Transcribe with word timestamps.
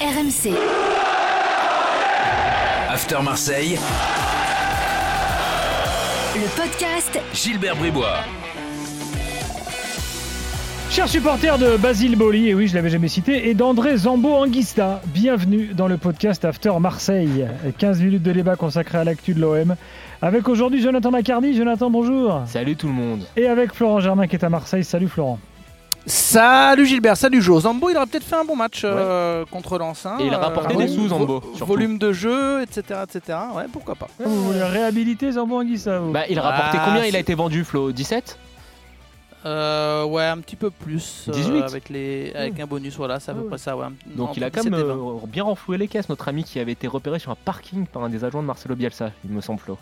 RMC. 0.00 0.54
After 2.88 3.16
Marseille, 3.20 3.76
Le 6.36 6.56
podcast 6.56 7.18
Gilbert 7.34 7.74
Bribois. 7.74 8.18
Chers 10.88 11.08
supporters 11.08 11.58
de 11.58 11.76
Basile 11.76 12.14
Boli, 12.14 12.48
et 12.48 12.54
oui, 12.54 12.68
je 12.68 12.76
l'avais 12.76 12.90
jamais 12.90 13.08
cité, 13.08 13.48
et 13.48 13.54
d'André 13.54 13.96
Zambo 13.96 14.34
Anguista, 14.34 15.02
bienvenue 15.06 15.74
dans 15.74 15.88
le 15.88 15.96
podcast 15.96 16.44
After 16.44 16.74
Marseille. 16.78 17.46
15 17.78 18.00
minutes 18.00 18.22
de 18.22 18.30
débat 18.32 18.54
consacré 18.54 18.98
à 18.98 19.04
l'actu 19.04 19.34
de 19.34 19.40
l'OM. 19.40 19.74
Avec 20.22 20.48
aujourd'hui 20.48 20.80
Jonathan 20.80 21.10
Macardy. 21.10 21.56
Jonathan, 21.56 21.90
bonjour. 21.90 22.42
Salut 22.46 22.76
tout 22.76 22.86
le 22.86 22.92
monde. 22.94 23.24
Et 23.36 23.48
avec 23.48 23.74
Florent 23.74 23.98
Germain 23.98 24.28
qui 24.28 24.36
est 24.36 24.44
à 24.44 24.48
Marseille. 24.48 24.84
Salut 24.84 25.08
Florent. 25.08 25.40
Salut 26.08 26.86
Gilbert, 26.86 27.16
salut 27.18 27.42
Jo. 27.42 27.60
Zambo, 27.60 27.90
il 27.90 27.96
aurait 27.96 28.06
peut-être 28.06 28.24
fait 28.24 28.36
un 28.36 28.44
bon 28.44 28.56
match 28.56 28.80
euh, 28.84 29.44
contre 29.50 29.78
Lens. 29.78 30.06
hein. 30.06 30.16
Et 30.20 30.26
il 30.26 30.32
a 30.34 30.38
rapporté 30.38 30.74
Euh, 30.74 30.78
des 30.78 30.88
sous, 30.88 31.08
Zambo, 31.08 31.26
vo- 31.26 31.42
surtout. 31.54 31.66
Volume 31.66 31.98
de 31.98 32.12
jeu, 32.12 32.62
etc. 32.62 33.00
etc. 33.04 33.38
Ouais, 33.54 33.64
pourquoi 33.70 33.94
pas. 33.94 34.08
Vous 34.18 34.44
voulez 34.44 34.62
réhabiliter 34.62 35.32
Zambo 35.32 35.60
Anguissa 35.60 35.98
vous 35.98 36.10
Bah, 36.12 36.22
il 36.30 36.38
a 36.38 36.42
rapporté 36.42 36.78
Ah, 36.80 36.84
combien 36.86 37.04
Il 37.04 37.10
c'est- 37.10 37.16
a 37.18 37.20
été 37.20 37.34
vendu, 37.34 37.62
Flo 37.62 37.92
17 37.92 38.38
Euh, 39.44 40.04
ouais, 40.04 40.24
un 40.24 40.38
petit 40.38 40.56
peu 40.56 40.70
plus. 40.70 41.26
euh, 41.28 41.32
18. 41.32 41.62
avec, 41.62 41.90
les, 41.90 42.32
avec 42.34 42.58
un 42.58 42.66
bonus, 42.66 42.96
voilà, 42.96 43.20
c'est 43.20 43.30
à 43.30 43.34
peu 43.34 43.42
ouais. 43.42 43.48
près 43.48 43.58
ça. 43.58 43.76
Ouais. 43.76 43.84
Donc 44.06 44.34
il 44.36 44.42
a 44.44 44.50
quand 44.50 44.64
même 44.64 44.74
euh, 44.74 44.94
bien 45.26 45.44
renfloué 45.44 45.76
les 45.76 45.88
caisses, 45.88 46.08
notre 46.08 46.26
ami 46.28 46.42
qui 46.42 46.58
avait 46.58 46.72
été 46.72 46.86
repéré 46.88 47.18
sur 47.18 47.30
un 47.32 47.36
parking 47.44 47.86
par 47.86 48.02
un 48.02 48.08
des 48.08 48.24
adjoints 48.24 48.42
de 48.42 48.46
Marcelo 48.46 48.74
Bielsa, 48.74 49.10
il 49.26 49.30
me 49.30 49.40
semble, 49.42 49.60
Flo. 49.60 49.76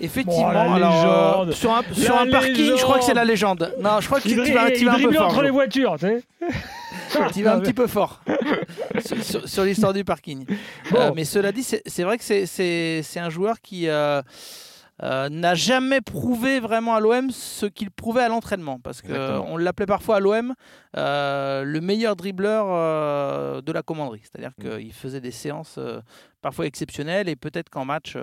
Effectivement, 0.00 0.52
Oh, 0.68 0.74
alors, 0.74 1.40
euh, 1.48 1.52
sur 1.52 1.72
un, 1.74 1.82
sur 1.92 2.18
un 2.18 2.28
parking, 2.28 2.76
je 2.76 2.82
crois 2.82 2.98
que 2.98 3.04
c'est 3.04 3.14
la 3.14 3.24
légende. 3.24 3.72
Non, 3.80 4.00
je 4.00 4.06
crois 4.06 4.20
que 4.20 4.28
tu 4.28 4.34
vas, 4.52 4.70
tu 4.70 4.80
il 4.80 4.84
vas 4.84 4.92
un 4.92 4.94
peu 4.96 5.00
driblait 5.02 5.16
fort. 5.18 5.26
entre 5.28 5.42
les 5.42 5.50
voitures, 5.50 5.96
tu 5.98 6.06
sais. 6.06 6.24
Tu 7.32 7.42
vas 7.44 7.54
un 7.54 7.60
petit 7.60 7.72
peu 7.72 7.86
fort 7.86 8.20
sur, 9.04 9.22
sur- 9.24 9.48
sur 9.48 9.64
l'histoire 9.64 9.92
du 9.94 10.04
parking. 10.04 10.44
Bon. 10.90 10.98
Euh, 11.00 11.10
mais 11.14 11.24
cela 11.24 11.50
dit, 11.52 11.62
c'est 11.62 12.02
vrai 12.02 12.18
que 12.18 12.24
c'est- 12.24 13.18
un 13.18 13.30
joueur 13.30 13.60
qui 13.62 13.88
euh, 13.88 14.20
n'a 15.00 15.54
jamais 15.54 16.00
prouvé 16.00 16.58
vraiment 16.60 16.94
à 16.96 17.00
l'OM 17.00 17.30
ce 17.30 17.64
qu'il 17.66 17.90
prouvait 17.90 18.22
à 18.22 18.28
l'entraînement. 18.28 18.78
Parce 18.82 19.02
qu'on 19.02 19.56
l'appelait 19.56 19.86
parfois 19.86 20.16
à 20.16 20.20
l'OM 20.20 20.52
le 20.94 21.78
meilleur 21.80 22.16
dribbleur 22.16 23.62
de 23.62 23.72
la 23.72 23.82
commanderie. 23.82 24.22
C'est-à-dire 24.24 24.50
Mm. 24.58 24.78
qu'il 24.78 24.92
faisait 24.92 25.20
des 25.20 25.30
séances 25.30 25.78
parfois 26.42 26.66
exceptionnelles 26.66 27.28
et 27.28 27.36
peut-être 27.36 27.70
qu'en 27.70 27.84
match. 27.84 28.16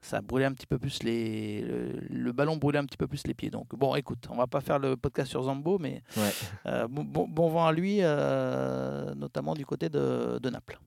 Ça 0.00 0.20
brûlait 0.20 0.44
un 0.46 0.52
petit 0.52 0.66
peu 0.66 0.78
plus 0.78 1.02
les 1.02 1.60
le, 1.62 1.92
le 2.08 2.32
ballon 2.32 2.56
brûlait 2.56 2.78
un 2.78 2.84
petit 2.84 2.96
peu 2.96 3.06
plus 3.08 3.26
les 3.26 3.34
pieds 3.34 3.50
donc 3.50 3.74
bon 3.74 3.94
écoute 3.96 4.26
on 4.30 4.36
va 4.36 4.46
pas 4.46 4.60
faire 4.60 4.78
le 4.78 4.96
podcast 4.96 5.28
sur 5.30 5.42
Zambo 5.42 5.78
mais 5.78 6.02
Ouais. 6.16 6.30
euh, 6.66 6.86
bon, 6.88 7.48
vent 7.48 7.66
à 7.66 7.72
lui, 7.72 7.98
euh, 8.00 9.14
notamment 9.14 9.54
du 9.54 9.66
côté 9.66 9.88
de, 9.88 10.38
de 10.40 10.50
Naples. 10.50 10.78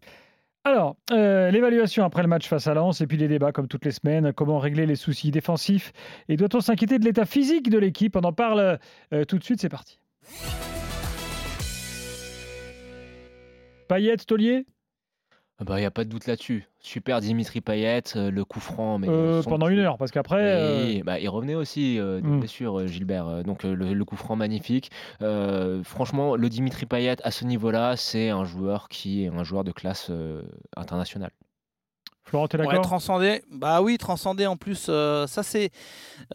Alors, 0.64 0.96
euh, 1.12 1.50
l'évaluation 1.50 2.04
après 2.06 2.22
le 2.22 2.28
match 2.28 2.48
face 2.48 2.68
à 2.68 2.74
Lens 2.76 3.02
et 3.02 3.08
puis 3.08 3.18
les 3.18 3.28
débats 3.28 3.52
comme 3.52 3.68
toutes 3.68 3.84
les 3.84 3.92
semaines. 3.92 4.32
Comment 4.32 4.60
régler 4.60 4.86
les 4.86 4.96
soucis 4.96 5.32
défensifs 5.32 5.92
Et 6.30 6.38
doit-on 6.38 6.62
s'inquiéter 6.62 7.00
de 7.00 7.06
l'état 7.06 7.26
physique 7.26 7.70
de 7.72 7.80
l'équipe? 7.80 8.16
On 8.16 8.22
en 8.22 8.32
parle 8.34 8.78
euh, 9.12 9.26
tout 9.26 9.40
de 9.40 9.44
suite, 9.44 9.60
c'est 9.60 9.70
parti. 9.70 10.00
Payet, 13.88 14.18
Taulier 14.18 14.66
Ah 15.62 15.64
Bah, 15.64 15.78
il 15.78 15.82
n'y 15.82 15.86
a 15.86 15.92
pas 15.92 16.04
de 16.04 16.10
doute 16.10 16.26
là-dessus. 16.26 16.68
Super 16.80 17.22
Dimitri 17.22 17.62
Payet, 17.62 18.02
euh, 18.16 18.32
le 18.32 18.44
coup 18.44 18.60
franc. 18.60 18.98
Mais 18.98 19.08
Euh, 19.08 19.44
Pendant 19.44 19.68
une 19.68 19.78
heure, 19.78 19.98
parce 20.00 20.10
qu'après. 20.10 20.42
euh, 20.42 21.02
bah, 21.06 21.20
il 21.20 21.30
revenait 21.30 21.54
aussi 21.54 22.00
Mm. 22.02 22.40
blessure, 22.40 22.80
euh, 22.80 22.88
Gilbert. 22.88 23.44
Donc 23.44 23.62
le, 23.64 23.76
le 23.76 24.06
coup 24.06 24.16
franc 24.16 24.36
magnifique. 24.36 24.90
Franchement, 25.84 26.36
le 26.36 26.50
Dimitri 26.50 26.86
Payet 26.88 27.18
à 27.24 27.30
ce 27.32 27.46
niveau-là, 27.46 27.96
c'est 27.96 28.30
un 28.30 28.44
joueur 28.44 28.90
qui 28.90 29.24
est 29.24 29.28
un 29.28 29.44
joueur 29.44 29.64
de 29.64 29.72
classe 29.72 30.12
internationale. 30.76 31.32
Florent, 32.24 32.48
t'es 32.48 32.58
Ouais, 32.60 32.66
bah 33.52 33.82
oui, 33.82 33.98
transcendé 33.98 34.46
en 34.46 34.56
plus, 34.56 34.86
euh, 34.90 35.26
ça 35.28 35.42
c'est. 35.44 35.72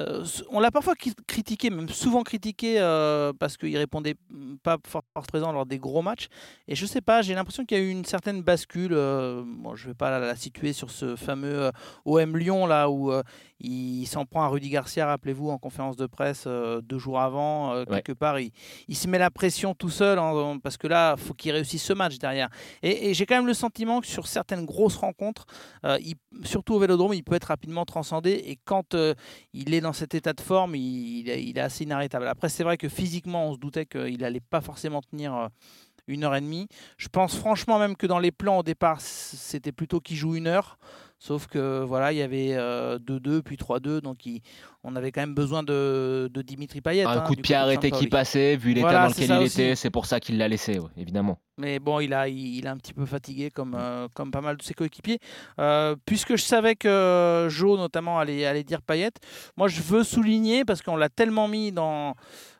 euh, 0.00 0.24
on 0.50 0.58
l'a 0.60 0.70
parfois 0.70 0.94
cri- 0.94 1.14
critiqué, 1.26 1.70
même 1.70 1.88
souvent 1.88 2.22
critiqué, 2.22 2.80
euh, 2.80 3.32
parce 3.38 3.56
qu'il 3.56 3.76
répondait 3.78 4.16
pas 4.64 4.78
fort, 4.86 5.02
fort 5.14 5.22
présent 5.26 5.52
lors 5.52 5.64
des 5.64 5.78
gros 5.78 6.02
matchs. 6.02 6.26
Et 6.69 6.74
je 6.74 6.84
sais 6.86 7.00
pas, 7.00 7.22
j'ai 7.22 7.34
l'impression 7.34 7.64
qu'il 7.64 7.78
y 7.78 7.80
a 7.80 7.84
eu 7.84 7.91
une 7.91 8.04
certaine 8.04 8.42
bascule. 8.42 8.92
euh, 8.92 9.42
bon, 9.47 9.76
je 9.76 9.86
vais 9.86 9.94
pas 9.94 10.10
la, 10.10 10.19
la 10.19 10.34
situer 10.36 10.72
sur 10.72 10.91
ce 10.91 11.14
fameux 11.16 11.62
euh, 11.66 11.70
OM 12.04 12.36
Lyon, 12.36 12.66
là 12.66 12.91
où 12.91 13.12
euh, 13.12 13.22
il 13.60 14.06
s'en 14.06 14.26
prend 14.26 14.42
à 14.42 14.48
Rudy 14.48 14.68
Garcia, 14.70 15.06
rappelez-vous, 15.06 15.48
en 15.50 15.58
conférence 15.58 15.97
de 15.97 16.06
presse 16.06 16.44
euh, 16.48 16.80
deux 16.82 16.98
jours 16.98 17.20
avant. 17.20 17.72
euh, 17.72 17.84
Ouais. 17.88 18.03
quelque 18.03 18.12
part, 18.12 18.41
il, 18.41 18.50
il 18.88 18.97
se 18.97 19.06
met 19.06 19.18
la 19.18 19.30
pression 19.30 19.74
tout 19.74 19.88
seul, 19.91 20.18
hein, 20.18 20.58
parce 20.62 20.76
que 20.76 20.88
là, 20.88 21.16
faut 21.16 21.32
qu'il 21.32 21.53
réussisse 21.53 21.84
ce 21.84 21.92
match 21.92 22.18
derrière. 22.18 22.48
Et, 22.82 23.10
et 23.10 23.14
j'ai 23.14 23.24
quand 23.24 23.36
même 23.36 23.47
le 23.47 23.54
sentiment 23.54 24.00
que 24.00 24.06
sur 24.08 24.26
certaines 24.26 24.66
grosses 24.66 24.97
rencontres, 24.97 25.47
il- 25.84 26.16
surtout 26.44 26.75
au 26.75 26.78
Vélodrome, 26.78 27.14
il 27.14 27.22
peut 27.22 27.34
être 27.34 27.44
rapidement 27.44 27.84
transcendé. 27.84 28.31
Et 28.47 28.59
quand 28.64 28.94
euh, 28.94 29.14
il 29.53 29.75
est 29.75 29.81
dans 29.81 29.92
cet 29.92 30.14
état 30.14 30.32
de 30.32 30.41
forme, 30.41 30.75
il, 30.75 31.28
est, 31.28 31.59
assez 31.59 31.84
inarrêtable. 31.84 32.26
Après, 32.28 32.48
c'est 32.48 32.64
vrai 32.64 32.76
que 32.76 32.88
physiquement, 32.88 33.48
on 33.48 33.54
se 33.54 33.59
doutait 33.59 33.86
qu'il 33.86 34.19
n'allait 34.19 34.41
pas 34.41 34.60
forcément 34.60 35.03
tenir 35.03 35.34
euh, 35.34 35.48
une 36.06 36.25
heure 36.25 36.34
et 36.34 36.41
demie. 36.41 36.69
Je 36.98 37.09
pense 37.09 37.36
franchement 37.36 37.78
même 37.78 37.97
que 37.97 38.06
dans 38.06 38.19
les 38.19 38.32
plans 38.32 38.59
au 38.59 38.62
départ, 38.62 39.00
c'était 39.00 39.72
plutôt 39.72 40.00
qu'il 40.00 40.16
joue 40.16 40.36
une 40.36 40.47
heure. 40.47 40.78
Sauf 41.19 41.47
que 41.47 41.82
voilà, 41.82 42.12
il 42.12 42.19
y 42.19 42.22
avait 42.22 42.50
euh, 42.53 42.99
2-2 42.99 43.41
puis 43.43 43.56
3-2, 43.56 44.00
donc 44.03 44.27
il- 44.27 44.43
on 44.84 44.94
avait 44.97 45.10
quand 45.12 45.22
même 45.22 45.34
besoin 45.34 45.62
de, 45.62 46.31
de 46.32 46.43
Dimitri 46.43 46.81
Payet. 46.82 47.04
Un 47.04 47.10
hein, 47.10 47.21
coup 47.22 47.34
de 47.34 47.41
pied 47.41 47.54
arrêté 47.56 47.91
qui 47.91 48.06
passait, 48.06 48.54
vu 48.56 48.69
l'état 48.75 48.82
Voilà, 48.88 49.03
dans 49.04 49.09
lequel 49.09 49.31
il 49.31 49.47
aussi. 49.47 49.62
était, 49.62 49.75
c'est 49.75 49.91
pour 49.91 50.04
ça 50.06 50.21
qu'il 50.21 50.37
l'a 50.38 50.47
laissé, 50.47 50.78
ouais, 50.78 50.91
évidemment. 50.97 51.38
Mais 51.59 51.78
bon, 51.78 52.00
il 52.00 52.12
a, 52.12 52.28
il, 52.28 52.56
il 52.59 52.66
est 52.66 52.69
un 52.69 52.77
petit 52.77 52.93
peu 52.93 53.06
fatigué 53.06 53.50
comme, 53.50 53.75
euh, 53.77 54.09
comme 54.15 54.31
pas 54.31 54.43
mal 54.43 54.59
de 54.59 54.62
ses 54.62 54.75
coéquipiers. 54.75 55.19
Euh, 55.59 55.97
puisque 56.04 56.37
je 56.37 56.43
savais 56.43 56.77
que 56.77 57.47
Joe, 57.50 57.78
notamment, 57.78 58.19
allait, 58.19 58.44
allait 58.44 58.62
dire 58.62 58.83
Payet, 58.83 59.10
moi 59.56 59.66
je 59.69 59.81
veux 59.81 60.04
souligner, 60.04 60.65
parce 60.66 60.83
qu'on 60.83 60.97
l'a 60.97 61.09
tellement 61.09 61.48
mis 61.48 61.72
dans. 61.72 62.10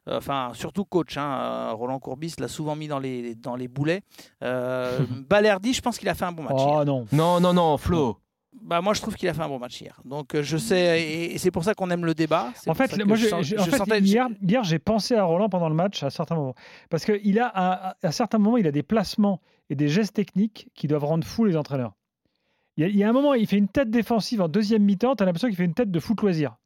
euh, 0.09 0.17
Enfin, 0.17 0.53
surtout 0.55 0.85
coach, 0.87 1.17
hein, 1.19 1.39
euh, 1.41 1.73
Roland 1.75 1.99
Courbis 2.01 2.35
l'a 2.39 2.49
souvent 2.49 2.75
mis 2.75 2.89
dans 2.89 2.99
les, 3.01 3.35
dans 3.35 3.55
les 3.55 3.69
boulets. 3.69 4.01
Euh, 4.43 4.99
Balerdi, 5.29 5.75
je 5.75 5.83
pense 5.83 5.99
qu'il 5.99 6.09
a 6.09 6.15
fait 6.15 6.25
un 6.25 6.33
bon 6.33 6.45
match. 6.45 6.57
hier. 6.59 6.79
Oh 6.81 6.85
non. 6.85 7.07
Non, 7.13 7.39
non, 7.41 7.53
non, 7.53 7.77
Flo. 7.77 8.19
Bah, 8.63 8.81
moi, 8.81 8.95
je 8.95 9.01
trouve 9.01 9.15
qu'il 9.15 9.29
a 9.29 9.35
fait 9.35 9.43
un 9.43 9.49
bon 9.49 9.59
match 9.59 9.81
hier. 9.81 10.01
Donc, 10.05 10.35
euh, 10.35 10.43
je 10.43 10.57
sais, 10.57 11.01
et, 11.03 11.35
et 11.35 11.39
c'est 11.39 11.51
pour 11.51 11.63
ça 11.63 11.75
qu'on 11.75 11.91
aime 11.91 12.05
le 12.05 12.15
débat. 12.15 12.53
En 12.67 12.75
fait, 12.75 12.97
que 12.97 13.03
moi, 13.05 13.17
je 13.17 13.33
en 13.33 13.43
fait, 13.65 13.77
sentais- 13.77 14.01
hier, 14.01 14.29
hier, 14.43 14.65
j'ai 14.65 14.79
pensé 14.79 15.15
à 15.15 15.23
Roland 15.25 15.49
pendant 15.49 15.69
le 15.69 15.75
match 15.75 16.03
à 16.03 16.11
certains 16.11 16.35
moments. 16.35 16.55
Parce 16.91 17.05
qu'il 17.05 17.39
a, 17.39 17.47
à, 17.55 17.97
à 18.03 18.13
certains 18.13 18.39
moments, 18.39 18.57
il 18.57 18.67
a 18.67 18.73
des 18.73 18.83
placements 18.83 19.41
et 19.71 19.75
des 19.77 19.89
gestes 19.89 20.15
techniques 20.15 20.69
qui 20.75 20.89
doivent 20.89 21.05
rendre 21.05 21.25
fous 21.27 21.45
les 21.45 21.57
entraîneurs. 21.57 21.93
Il 22.77 22.83
y, 22.83 22.85
a, 22.85 22.89
il 22.89 22.97
y 22.97 23.05
a 23.05 23.09
un 23.09 23.13
moment, 23.13 23.35
il 23.35 23.47
fait 23.47 23.57
une 23.59 23.69
tête 23.69 23.91
défensive 23.91 24.43
en 24.43 24.49
deuxième 24.49 24.83
mi-temps, 24.83 25.17
tu 25.17 25.23
as 25.23 25.27
l'impression 25.27 25.49
qu'il 25.49 25.57
fait 25.57 25.65
une 25.65 25.75
tête 25.75 25.91
de 25.91 26.01
foot 26.01 26.21
loisir. 26.21 26.57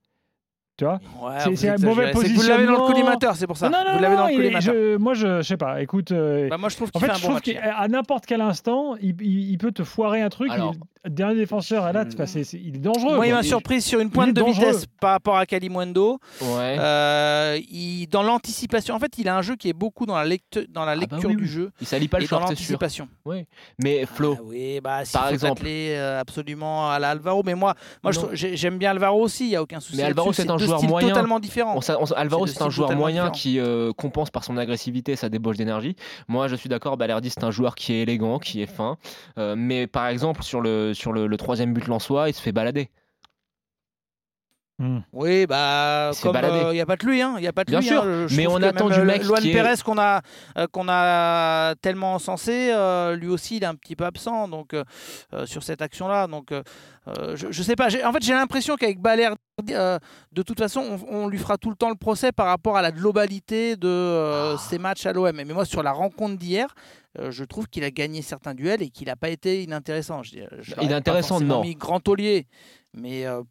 Tu 0.76 0.84
vois? 0.86 0.98
Ouais, 1.22 1.54
c'est- 1.56 1.68
un 1.68 1.76
mauvais 1.76 2.10
que 2.10 2.16
Vous 2.16 2.22
l'avez 2.22 2.64
dans 2.64 2.72
le 2.72 2.78
positionnement. 2.78 2.86
collimateur, 2.86 3.36
c'est 3.36 3.46
pour 3.46 3.58
ça. 3.58 3.68
Non, 3.68 3.84
non, 3.86 3.96
vous 3.96 4.02
l'avez 4.02 4.16
dans 4.16 4.26
le 4.28 4.32
il 4.32 4.36
collimateur. 4.36 4.74
je- 4.74 4.96
moi, 4.96 5.12
je, 5.12 5.36
je 5.38 5.42
sais 5.42 5.58
pas. 5.58 5.82
Écoute, 5.82 6.10
euh, 6.10 6.48
Bah, 6.48 6.56
moi, 6.56 6.70
je 6.70 6.76
trouve 6.76 6.90
en 6.94 6.98
fait, 6.98 7.06
fait 7.06 7.12
un 7.12 7.16
je 7.16 7.22
bon 7.22 7.28
trouve 7.28 7.40
qu'à 7.42 7.86
n'importe 7.88 8.24
quel 8.24 8.40
instant, 8.40 8.96
il, 8.96 9.14
il- 9.20 9.50
il 9.50 9.58
peut 9.58 9.72
te 9.72 9.84
foirer 9.84 10.22
un 10.22 10.30
truc. 10.30 10.50
Alors- 10.50 10.72
il- 10.74 10.80
dernier 11.08 11.36
défenseur, 11.36 11.84
enfin, 11.84 12.26
c'est- 12.26 12.44
c'est- 12.44 12.58
il 12.62 12.76
est 12.76 12.78
dangereux. 12.78 13.16
Moi, 13.16 13.26
il 13.26 13.32
m'a 13.32 13.42
surpris 13.42 13.80
sur 13.80 14.00
une 14.00 14.10
pointe 14.10 14.34
de 14.34 14.40
dangereux. 14.40 14.66
vitesse 14.66 14.86
par 15.00 15.12
rapport 15.12 15.36
à 15.36 15.46
Kalimundo. 15.46 16.18
Ouais. 16.42 16.76
Euh, 16.78 17.58
il, 17.70 18.06
dans 18.08 18.22
l'anticipation, 18.22 18.94
en 18.94 18.98
fait, 18.98 19.16
il 19.18 19.28
a 19.28 19.36
un 19.36 19.42
jeu 19.42 19.56
qui 19.56 19.68
est 19.68 19.72
beaucoup 19.72 20.04
dans 20.06 20.16
la, 20.16 20.24
lecte- 20.24 20.70
dans 20.70 20.84
la 20.84 20.92
Ah 20.92 20.96
bah 20.96 21.00
lecture 21.00 21.30
oui, 21.30 21.36
du 21.36 21.42
oui. 21.44 21.48
jeu 21.48 21.70
Il 21.80 21.86
salit 21.86 22.08
pas 22.08 22.18
le 22.18 22.24
et 22.24 22.26
short, 22.26 22.42
l'anticipation. 22.42 23.08
Mais 23.82 24.04
Flo, 24.06 24.36
Ah 24.38 24.42
oui, 24.44 24.80
bah, 24.82 25.04
s'il 25.04 25.12
Par 25.18 25.28
faut 25.28 25.34
exemple. 25.34 25.62
euh, 25.66 26.20
absolument 26.20 26.90
à 26.90 26.98
la 26.98 27.10
Alvaro. 27.10 27.42
Mais 27.44 27.54
moi, 27.54 27.74
moi 28.02 28.12
j'aime 28.32 28.78
bien 28.78 28.90
Alvaro 28.90 29.22
aussi, 29.22 29.44
il 29.44 29.50
n'y 29.50 29.56
a 29.56 29.62
aucun 29.62 29.80
souci. 29.80 29.96
Mais 29.96 30.02
Alvaro, 30.04 30.32
c'est 30.32 30.48
un 30.50 30.58
joueur 30.58 30.82
moyen. 30.82 31.08
totalement 31.08 31.40
différent. 31.40 31.76
On 31.76 31.80
on 32.00 32.04
Alvaro, 32.14 32.46
C'est 32.46 32.62
un 32.62 32.70
joueur 32.70 32.92
moyen 32.92 33.30
qui 33.30 33.58
euh, 33.58 33.92
compense 33.92 34.30
par 34.30 34.44
son 34.44 34.56
agressivité 34.56 35.16
sa 35.16 35.28
débauche 35.28 35.56
d'énergie. 35.56 35.96
Moi, 36.28 36.48
je 36.48 36.56
suis 36.56 36.68
d'accord, 36.68 36.96
Balerdi, 36.96 37.30
c'est 37.30 37.44
un 37.44 37.50
joueur 37.50 37.74
qui 37.74 37.92
est 37.92 38.00
élégant, 38.02 38.38
qui 38.38 38.62
est 38.62 38.66
fin. 38.66 38.96
Euh, 39.38 39.54
mais 39.56 39.86
par 39.86 40.06
exemple, 40.08 40.42
sur 40.42 40.60
le, 40.60 40.89
sur 40.94 41.12
le, 41.12 41.36
troisième 41.36 41.72
but 41.72 41.86
lensois, 41.86 42.28
il 42.28 42.34
se 42.34 42.42
fait 42.42 42.52
balader. 42.52 42.90
Hmm. 44.82 45.00
Oui, 45.12 45.44
bah, 45.46 46.10
Il 46.14 46.26
il 46.70 46.72
n'y 46.72 46.80
a 46.80 46.86
pas 46.86 46.96
de 46.96 47.04
lui, 47.06 47.20
hein. 47.20 47.36
Y 47.38 47.46
a 47.46 47.52
pas 47.52 47.64
de 47.64 47.70
Bien 47.70 47.80
lui, 47.80 47.86
sûr, 47.86 48.02
hein. 48.02 48.26
Mais 48.34 48.46
on 48.46 48.56
que 48.56 48.64
attend 48.64 48.88
du 48.88 48.98
euh, 48.98 49.04
mec 49.04 49.22
Luan 49.24 49.44
est- 49.44 49.52
Pérez 49.52 49.74
qu'on 49.84 49.98
a, 49.98 50.22
euh, 50.56 50.66
qu'on 50.72 50.86
a 50.88 51.74
tellement 51.82 52.14
encensé, 52.14 52.70
euh, 52.72 53.14
lui 53.14 53.28
aussi, 53.28 53.58
il 53.58 53.62
est 53.62 53.66
un 53.66 53.74
petit 53.74 53.94
peu 53.94 54.06
absent 54.06 54.48
donc, 54.48 54.72
euh, 54.72 54.82
euh, 55.34 55.44
sur 55.44 55.62
cette 55.64 55.82
action-là. 55.82 56.28
Donc, 56.28 56.50
euh, 56.50 56.62
euh, 57.08 57.36
je, 57.36 57.48
je 57.50 57.62
sais 57.62 57.76
pas. 57.76 57.88
En 58.06 58.12
fait, 58.14 58.22
j'ai 58.22 58.32
l'impression 58.32 58.76
qu'avec 58.76 59.00
Balerdi, 59.00 59.36
euh, 59.70 59.98
de 60.32 60.42
toute 60.42 60.58
façon, 60.58 60.98
on, 61.10 61.24
on 61.24 61.28
lui 61.28 61.36
fera 61.36 61.58
tout 61.58 61.68
le 61.68 61.76
temps 61.76 61.90
le 61.90 61.94
procès 61.96 62.32
par 62.32 62.46
rapport 62.46 62.78
à 62.78 62.82
la 62.82 62.90
globalité 62.90 63.76
de 63.76 63.86
euh, 63.86 64.56
ses 64.56 64.78
matchs 64.78 65.04
à 65.04 65.12
l'OM. 65.12 65.30
Mais 65.36 65.44
moi, 65.44 65.66
sur 65.66 65.82
la 65.82 65.92
rencontre 65.92 66.38
d'hier, 66.38 66.74
euh, 67.18 67.30
je 67.30 67.44
trouve 67.44 67.66
qu'il 67.68 67.84
a 67.84 67.90
gagné 67.90 68.22
certains 68.22 68.54
duels 68.54 68.80
et 68.80 68.88
qu'il 68.88 69.08
n'a 69.08 69.16
pas 69.16 69.28
été 69.28 69.62
inintéressant. 69.62 70.22
Je, 70.22 70.38
je 70.60 70.74
pas 70.74 70.82
Inintéressant, 70.82 71.34
forcément 71.34 71.56
non. 71.56 71.60
mis 71.64 71.74
grand 71.74 72.00
taulier, 72.00 72.46
mais 72.94 73.26
euh, 73.26 73.42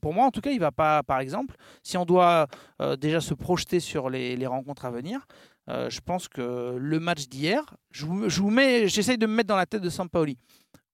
pour, 0.00 0.14
moi, 0.14 0.24
en 0.26 0.30
tout 0.30 0.40
cas, 0.40 0.50
il 0.50 0.60
va 0.60 0.72
pas, 0.72 1.02
par 1.02 1.20
exemple, 1.20 1.56
si 1.82 1.96
on 1.96 2.04
doit 2.04 2.46
euh, 2.80 2.96
déjà 2.96 3.20
se 3.20 3.34
projeter 3.34 3.80
sur 3.80 4.10
les, 4.10 4.36
les 4.36 4.46
rencontres 4.46 4.84
à 4.84 4.90
venir, 4.90 5.26
euh, 5.68 5.88
je 5.90 6.00
pense 6.00 6.28
que 6.28 6.76
le 6.78 7.00
match 7.00 7.28
d'hier, 7.28 7.62
je 7.90 8.06
vous, 8.06 8.28
je 8.28 8.40
vous 8.40 8.50
mets, 8.50 8.86
j'essaye 8.88 9.18
de 9.18 9.26
me 9.26 9.34
mettre 9.34 9.48
dans 9.48 9.56
la 9.56 9.66
tête 9.66 9.82
de 9.82 9.90
Sampaoli, 9.90 10.38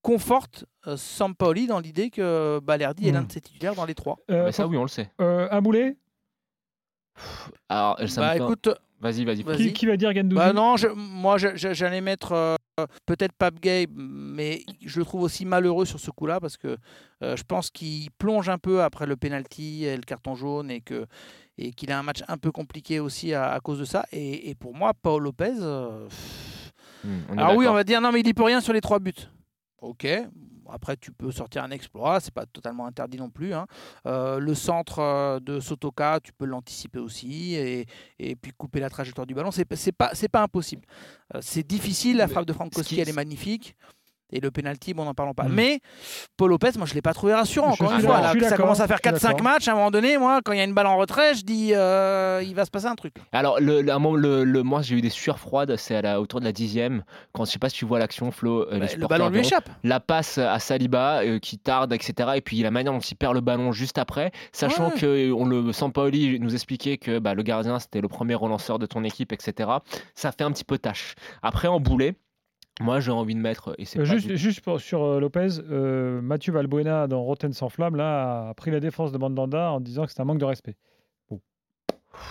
conforte 0.02 0.64
euh, 0.86 0.96
Sampaoli 0.96 1.66
dans 1.66 1.80
l'idée 1.80 2.10
que 2.10 2.60
Balerdi 2.62 3.08
est 3.08 3.12
l'un 3.12 3.22
Hmm. 3.22 3.26
de 3.26 3.32
ses 3.32 3.40
titulaires 3.40 3.74
dans 3.74 3.84
les 3.84 3.94
trois. 3.94 4.18
Euh, 4.30 4.50
ça, 4.52 4.66
oui, 4.66 4.76
on 4.76 4.82
le 4.82 4.88
sait. 4.88 5.10
euh, 5.20 5.48
un 5.50 5.60
boulet 5.60 5.96
Alors, 7.68 7.98
ça 8.08 8.20
bah 8.20 8.36
écoute, 8.36 8.68
Vas-y, 9.00 9.24
vas-y. 9.24 9.42
Vas-y. 9.42 9.56
qui, 9.68 9.72
qui 9.72 9.86
va 9.86 9.96
dire 9.96 10.12
Gendouzi? 10.14 10.34
Bah 10.36 10.52
non, 10.52 10.76
je- 10.76 10.88
moi 10.88 11.38
je- 11.38 11.56
je- 11.56 11.72
j'allais 11.72 12.00
mettre 12.02 12.32
euh, 12.32 12.54
peut-être 13.06 13.32
Pape 13.32 13.60
Gay, 13.60 13.86
mais 13.94 14.62
je 14.84 14.98
le 14.98 15.04
trouve 15.04 15.22
aussi 15.22 15.44
malheureux 15.44 15.84
sur 15.84 15.98
ce 16.00 16.10
coup-là 16.10 16.40
parce 16.40 16.56
que 16.56 16.76
euh, 17.22 17.36
je 17.36 17.42
pense 17.42 17.70
qu'il 17.70 18.10
plonge 18.12 18.48
un 18.48 18.58
peu 18.58 18.82
après 18.82 19.06
le 19.06 19.16
penalty 19.16 19.84
et 19.84 19.96
le 19.96 20.02
carton 20.02 20.34
jaune 20.34 20.70
et 20.70 20.80
que 20.80 21.06
et 21.58 21.72
qu'il 21.72 21.92
a 21.92 21.98
un 21.98 22.02
match 22.02 22.22
un 22.28 22.38
peu 22.38 22.50
compliqué 22.52 23.00
aussi 23.00 23.34
à, 23.34 23.52
à 23.52 23.60
cause 23.60 23.78
de 23.78 23.84
ça. 23.84 24.06
Et, 24.12 24.48
et 24.48 24.54
pour 24.54 24.74
moi, 24.74 24.92
Paul 24.94 25.22
Lopez. 25.22 25.54
euh, 25.60 26.08
on 27.04 27.36
est 27.36 27.40
Alors 27.40 27.56
oui, 27.56 27.66
on 27.66 27.74
va 27.74 27.84
dire 27.84 28.00
non, 28.00 28.12
mais 28.12 28.20
il 28.20 28.26
n'y 28.26 28.34
peut 28.34 28.44
rien 28.44 28.60
sur 28.60 28.72
les 28.72 28.80
trois 28.80 28.98
buts. 28.98 29.12
Ok. 29.82 30.06
Après, 30.72 30.96
tu 30.96 31.12
peux 31.12 31.30
sortir 31.30 31.62
un 31.64 31.70
exploit, 31.70 32.20
c'est 32.20 32.32
pas 32.34 32.46
totalement 32.46 32.86
interdit 32.86 33.18
non 33.18 33.30
plus. 33.30 33.52
hein. 33.54 33.66
Euh, 34.06 34.38
le 34.38 34.54
centre 34.54 34.98
euh, 35.00 35.40
de 35.40 35.60
Sotoka, 35.60 36.20
tu 36.22 36.32
peux 36.32 36.44
l'anticiper 36.46 36.98
aussi 36.98 37.54
et, 37.54 37.86
et 38.18 38.36
puis 38.36 38.52
couper 38.56 38.80
la 38.80 38.90
trajectoire 38.90 39.26
du 39.26 39.34
ballon. 39.34 39.50
C'est 39.50 39.64
pas 39.92 40.10
pas 40.32 40.42
impossible. 40.42 40.82
Euh, 41.34 41.40
c'est 41.42 41.66
difficile. 41.66 42.16
La 42.16 42.28
frappe 42.28 42.46
de 42.46 42.52
Frankowski, 42.52 43.00
elle 43.00 43.08
est 43.08 43.12
magnifique. 43.12 43.74
Et 44.32 44.40
le 44.40 44.50
penalty, 44.50 44.94
bon, 44.94 45.04
n'en 45.04 45.14
parlons 45.14 45.34
pas. 45.34 45.44
Mm. 45.44 45.52
Mais 45.54 45.80
Paul 46.36 46.50
Lopez, 46.50 46.70
moi, 46.76 46.86
je 46.86 46.94
l'ai 46.94 47.02
pas 47.02 47.12
trouvé 47.14 47.34
rassurant. 47.34 47.70
Encore 47.72 47.92
une 47.92 48.00
fois, 48.00 48.20
là, 48.20 48.32
ça 48.48 48.56
commence 48.56 48.80
à 48.80 48.86
faire 48.86 48.98
je 49.04 49.08
suis 49.10 49.18
4-5 49.18 49.22
d'accord. 49.28 49.42
matchs. 49.42 49.68
À 49.68 49.72
un 49.72 49.74
moment 49.74 49.90
donné, 49.90 50.18
moi, 50.18 50.40
quand 50.44 50.52
il 50.52 50.58
y 50.58 50.60
a 50.60 50.64
une 50.64 50.74
balle 50.74 50.86
en 50.86 50.96
retrait, 50.96 51.34
je 51.34 51.44
dis, 51.44 51.72
euh, 51.74 52.42
il 52.44 52.54
va 52.54 52.64
se 52.64 52.70
passer 52.70 52.86
un 52.86 52.94
truc. 52.94 53.14
Alors, 53.32 53.60
le, 53.60 53.82
le- 53.82 53.92
un 53.92 53.98
moment, 53.98 54.16
le, 54.16 54.44
le- 54.44 54.62
moi, 54.62 54.82
j'ai 54.82 54.96
eu 54.96 55.00
des 55.00 55.10
sueurs 55.10 55.38
froides, 55.38 55.76
c'est 55.76 55.96
à 55.96 56.02
la- 56.02 56.20
autour 56.20 56.40
de 56.40 56.44
la 56.44 56.52
dixième, 56.52 57.02
quand 57.32 57.44
je 57.44 57.50
sais 57.50 57.58
pas 57.58 57.68
si 57.68 57.76
tu 57.76 57.84
vois 57.84 57.98
l'action, 57.98 58.30
Flo. 58.30 58.62
euh, 58.62 58.74
les 58.74 58.78
Bah, 58.80 58.86
le 58.98 59.06
ballon 59.06 59.28
lui 59.30 59.40
échappe. 59.40 59.68
La 59.84 60.00
passe 60.00 60.38
à 60.38 60.58
Saliba 60.58 61.22
euh, 61.22 61.38
qui 61.38 61.58
tarde, 61.58 61.92
etc. 61.92 62.30
Et 62.36 62.40
puis 62.40 62.60
la 62.62 62.70
manière 62.70 62.92
dont 62.92 62.98
il 63.00 63.14
perd 63.16 63.34
le 63.34 63.40
ballon 63.40 63.72
juste 63.72 63.98
après, 63.98 64.30
sachant 64.52 64.90
Ouais. 64.90 64.98
que 65.00 65.32
on 65.32 65.44
le 65.44 65.72
Sampaoli 65.72 66.38
nous 66.40 66.54
expliquait 66.54 66.96
que 66.98 67.18
bah, 67.18 67.34
le 67.34 67.42
gardien 67.42 67.78
c'était 67.78 68.00
le 68.00 68.08
premier 68.08 68.34
relanceur 68.34 68.78
de 68.78 68.86
ton 68.86 69.04
équipe, 69.04 69.32
etc. 69.32 69.70
Ça 70.14 70.32
fait 70.32 70.44
un 70.44 70.52
petit 70.52 70.64
peu 70.64 70.78
tâche. 70.78 71.14
Après 71.42 71.68
en 71.68 71.80
boulet, 71.80 72.14
moi 72.80 73.00
j'ai 73.00 73.10
envie 73.12 73.34
de 73.34 73.40
mettre 73.40 73.74
et 73.78 73.84
Euh, 73.98 74.04
juste, 74.04 74.26
du- 74.26 74.36
juste 74.36 74.60
pour- 74.62 74.80
sur 74.80 75.02
euh, 75.04 75.20
Lopez, 75.20 75.48
euh, 75.70 76.20
Mathieu 76.20 76.52
Valbuena 76.52 77.06
dans 77.06 77.22
Rotten 77.22 77.52
sans 77.52 77.68
flamme 77.68 77.96
là, 77.96 78.48
a 78.48 78.54
pris 78.54 78.70
la 78.70 78.80
défense 78.80 79.12
de 79.12 79.18
Mandanda 79.18 79.70
en 79.72 79.80
disant 79.80 80.04
que 80.06 80.12
c'est 80.12 80.20
un 80.20 80.24
manque 80.24 80.38
de 80.38 80.44
respect. 80.44 80.76
Bon. 81.30 81.40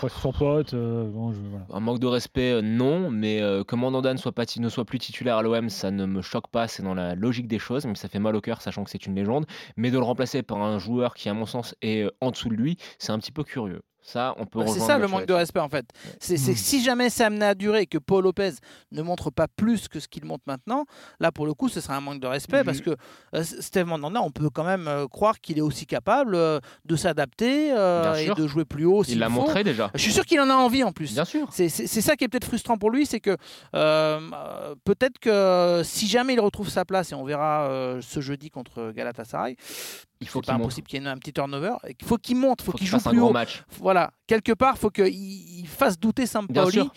Son 0.10 0.32
pote, 0.34 0.76
bon, 0.76 1.32
je- 1.32 1.40
voilà. 1.50 1.66
Un 1.72 1.80
manque 1.80 2.00
de 2.00 2.08
respect, 2.08 2.62
non, 2.62 3.10
mais 3.10 3.40
que 3.68 3.76
Mandanda 3.76 4.12
ne 4.14 4.18
soit, 4.20 4.32
pas, 4.34 4.44
ne 4.60 4.70
soit 4.70 4.86
plus 4.86 5.00
titulaire 5.00 5.38
à 5.38 5.42
l'OM, 5.42 5.70
ça 5.70 5.90
ne 5.92 6.06
me 6.06 6.22
choque 6.22 6.48
pas, 6.50 6.68
c'est 6.68 6.84
dans 6.84 6.94
la 6.94 7.16
logique 7.16 7.48
des 7.48 7.60
choses, 7.60 7.86
mais 7.86 7.96
ça 7.96 8.10
fait 8.10 8.20
mal 8.20 8.36
au 8.36 8.42
cœur, 8.42 8.62
sachant 8.62 8.84
que 8.84 8.90
c'est 8.90 9.06
une 9.06 9.16
légende. 9.16 9.46
Mais 9.78 9.90
de 9.92 9.98
le 9.98 10.04
remplacer 10.04 10.44
par 10.44 10.62
un 10.62 10.80
joueur 10.80 11.14
qui, 11.16 11.30
à 11.30 11.34
mon 11.34 11.46
sens, 11.46 11.76
est 11.82 12.06
en 12.22 12.32
dessous 12.32 12.50
de 12.50 12.56
lui, 12.56 12.78
c'est 12.98 13.12
un 13.12 13.20
petit 13.20 13.32
peu 13.32 13.44
curieux. 13.44 13.82
Ça, 14.12 14.34
on 14.38 14.46
peut 14.48 14.60
Bah, 14.60 14.66
c'est 14.74 14.80
ça 14.80 14.98
le 14.98 15.08
manque 15.08 15.28
de 15.28 15.34
respect 15.34 15.60
en 15.60 15.70
fait. 15.70 15.86
C'est 16.20 16.34
Mm. 16.40 16.46
que 16.54 16.54
si 16.56 16.82
jamais 16.84 17.10
c'est 17.12 17.24
amené 17.24 17.46
à 17.46 17.54
durer 17.54 17.82
et 17.82 17.86
que 17.86 18.00
Paul 18.00 18.24
Lopez 18.24 18.54
ne 18.92 19.04
montre 19.04 19.30
pas 19.30 19.48
plus 19.48 19.88
que 19.88 20.00
ce 20.00 20.08
qu'il 20.08 20.26
montre 20.26 20.44
maintenant, 20.48 20.86
là 21.20 21.32
pour 21.32 21.46
le 21.46 21.54
coup 21.54 21.70
ce 21.70 21.80
sera 21.80 21.96
un 21.96 22.02
manque 22.02 22.20
de 22.20 22.26
respect 22.26 22.64
parce 22.64 22.82
que 22.82 22.92
euh, 23.36 23.44
Steve 23.44 23.86
Mandanda, 23.86 24.20
on 24.24 24.32
peut 24.32 24.50
quand 24.50 24.64
même 24.64 24.88
euh, 24.88 25.06
croire 25.08 25.40
qu'il 25.40 25.60
est 25.60 25.62
aussi 25.62 25.86
capable 25.86 26.34
euh, 26.34 26.60
de 26.86 26.96
s'adapter 26.96 27.72
euh, 27.72 28.16
et 28.16 28.34
de 28.34 28.48
jouer 28.48 28.66
plus 28.66 28.86
haut. 28.86 29.04
Il 29.04 29.20
l'a 29.20 29.30
montré 29.30 29.64
déjà. 29.64 29.92
Je 29.94 30.02
suis 30.02 30.12
sûr 30.12 30.26
qu'il 30.26 30.40
en 30.40 30.50
a 30.50 30.56
envie 30.56 30.84
en 30.84 30.92
plus. 30.92 31.14
Bien 31.14 31.26
sûr. 31.26 31.48
C'est 31.52 31.70
ça 31.70 32.16
qui 32.16 32.24
est 32.24 32.28
peut-être 32.30 32.46
frustrant 32.46 32.78
pour 32.78 32.90
lui, 32.90 33.06
c'est 33.06 33.20
que 33.20 33.38
peut-être 34.86 35.20
que 35.20 35.82
si 35.84 36.08
jamais 36.08 36.34
il 36.34 36.40
retrouve 36.40 36.70
sa 36.70 36.86
place, 36.86 37.12
et 37.12 37.16
on 37.16 37.24
verra 37.24 37.98
ce 38.02 38.22
jeudi 38.22 38.50
contre 38.50 38.92
Galatasaray, 38.92 39.56
Il 40.22 40.28
faut 40.28 40.42
qu'il 40.42 40.48
pas 40.48 40.54
impossible 40.56 40.88
qu'il 40.88 41.02
y 41.02 41.06
ait 41.06 41.08
un 41.10 41.18
petit 41.18 41.32
turnover, 41.34 41.74
qu'il 41.98 42.08
faut 42.08 42.18
qu'il 42.18 42.36
monte, 42.38 42.62
faut 42.62 42.72
faut 42.72 42.78
qu'il 42.78 42.80
qu'il 42.80 42.88
joue 42.88 42.98
fasse 42.98 43.08
un 43.08 43.12
plus 43.12 43.22
haut. 43.22 43.32
match. 43.32 43.64
Voilà, 43.80 44.12
quelque 44.28 44.52
part, 44.52 44.78
faut 44.78 44.90
qu'il 44.90 45.08
il 45.08 45.66
fasse 45.68 45.98
douter 46.00 46.26
Sampaoli, 46.26 46.90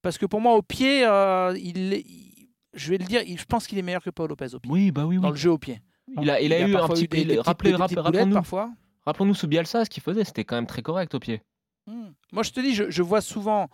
parce 0.00 0.16
que 0.18 0.26
pour 0.26 0.40
moi, 0.40 0.54
au 0.54 0.62
pied, 0.62 1.04
euh, 1.04 1.54
il, 1.58 1.92
il- 1.94 2.48
je 2.74 2.90
vais 2.90 2.98
le 2.98 3.04
dire, 3.04 3.22
il- 3.26 3.38
je 3.38 3.44
pense 3.44 3.66
qu'il 3.66 3.78
est 3.78 3.82
meilleur 3.82 4.02
que 4.02 4.10
Paul 4.10 4.28
Lopez 4.28 4.54
au 4.54 4.60
pied, 4.60 4.70
Oui, 4.70 4.90
bah 4.92 5.04
oui, 5.06 5.16
dans 5.16 5.24
oui. 5.24 5.30
le 5.30 5.36
jeu 5.36 5.50
au 5.50 5.58
pied. 5.58 5.80
Il 6.20 6.30
a, 6.30 6.40
il 6.40 6.52
a 6.52 6.60
eu 6.60 6.76
un 6.76 6.86
petit. 6.88 7.08
il- 7.12 7.26
boulettes 7.26 7.40
Rappelons-nous 7.44 8.34
parfois. 8.34 8.70
rappelons-nous 9.06 9.34
sous 9.34 9.48
Bielsa, 9.48 9.84
ce 9.84 9.90
qu'il 9.90 10.02
faisait, 10.02 10.24
c'était 10.24 10.44
quand 10.44 10.56
même 10.56 10.66
très 10.66 10.82
correct 10.82 11.14
au 11.14 11.18
pied. 11.20 11.42
Hmm. 11.86 12.10
Moi, 12.32 12.42
je 12.44 12.52
te 12.52 12.60
dis, 12.60 12.74
je, 12.74 12.90
je 12.90 13.02
vois 13.02 13.20
souvent, 13.20 13.68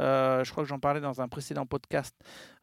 euh, 0.00 0.42
je 0.44 0.50
crois 0.50 0.64
que 0.64 0.68
j'en 0.68 0.78
parlais 0.78 1.00
dans 1.00 1.20
un 1.20 1.28
précédent 1.28 1.66
podcast, 1.66 2.14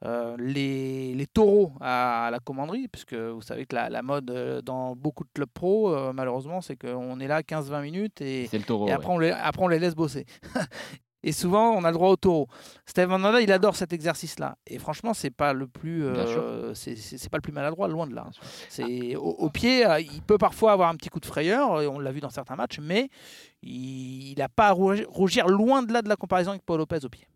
euh, 0.05 0.35
les, 0.39 1.13
les 1.13 1.27
taureaux 1.27 1.73
à, 1.79 2.29
la 2.31 2.39
commanderie, 2.39 2.87
puisque 2.87 3.13
vous 3.13 3.41
savez 3.41 3.65
que 3.65 3.75
la, 3.75 3.89
la 3.89 4.01
mode 4.01 4.31
euh, 4.31 4.61
dans 4.61 4.95
beaucoup 4.95 5.23
de 5.23 5.29
clubs 5.33 5.49
pro, 5.49 5.93
euh, 5.93 6.11
malheureusement, 6.13 6.61
c'est 6.61 6.75
qu'on 6.75 7.19
est 7.19 7.27
là 7.27 7.41
15-20 7.41 7.81
minutes 7.83 8.21
et, 8.21 8.47
C'est 8.47 8.57
le 8.57 8.63
taureau. 8.63 8.87
et 8.87 8.89
ouais. 8.89 8.95
après, 8.95 9.11
on 9.11 9.19
les, 9.19 9.31
après, 9.31 9.63
on 9.63 9.67
les 9.67 9.79
laisse 9.79 9.95
bosser. 9.95 10.25
Et 11.21 11.31
souvent, 11.33 11.71
on 11.71 11.83
a 11.83 11.89
le 11.89 11.93
droit 11.95 12.09
au 12.09 12.15
taureau. 12.15 12.47
Steve 12.85 13.09
Mandanda, 13.09 13.41
il 13.41 13.51
adore 13.51 13.75
cet 13.75 13.91
exercice-là. 13.91 14.55
Et 14.67 14.79
franchement, 14.79 15.13
c'est 15.13 15.31
pas 15.31 15.51
le 15.51 15.67
plus, 15.67 16.05
euh, 16.05 16.73
c'est 16.73 17.29
pas 17.29 17.37
le 17.37 17.41
plus 17.41 17.51
maladroit, 17.51 17.87
loin 17.89 18.07
de 18.07 18.15
là. 18.15 18.27
C'est 18.69 19.15
au, 19.17 19.31
au 19.31 19.49
pied, 19.49 19.85
euh, 19.85 19.99
il 19.99 20.21
peut 20.21 20.37
parfois 20.37 20.71
avoir 20.71 20.89
un 20.89 20.95
petit 20.95 21.09
coup 21.09 21.19
de 21.19 21.25
frayeur, 21.25 21.81
et 21.81 21.87
on 21.87 21.99
l'a 21.99 22.11
vu 22.11 22.21
dans 22.21 22.29
certains 22.29 22.55
matchs, 22.55 22.79
mais 22.81 23.09
il 23.61 24.35
n'a 24.37 24.47
pas 24.47 24.69
à 24.69 24.71
rougir, 24.71 25.47
loin 25.47 25.83
de 25.83 25.91
là 25.91 26.01
de 26.01 26.07
la 26.09 26.15
comparaison 26.15 26.51
avec 26.51 26.63
Paul 26.63 26.77
Lopez 26.77 27.03
au 27.03 27.09
pied. 27.09 27.27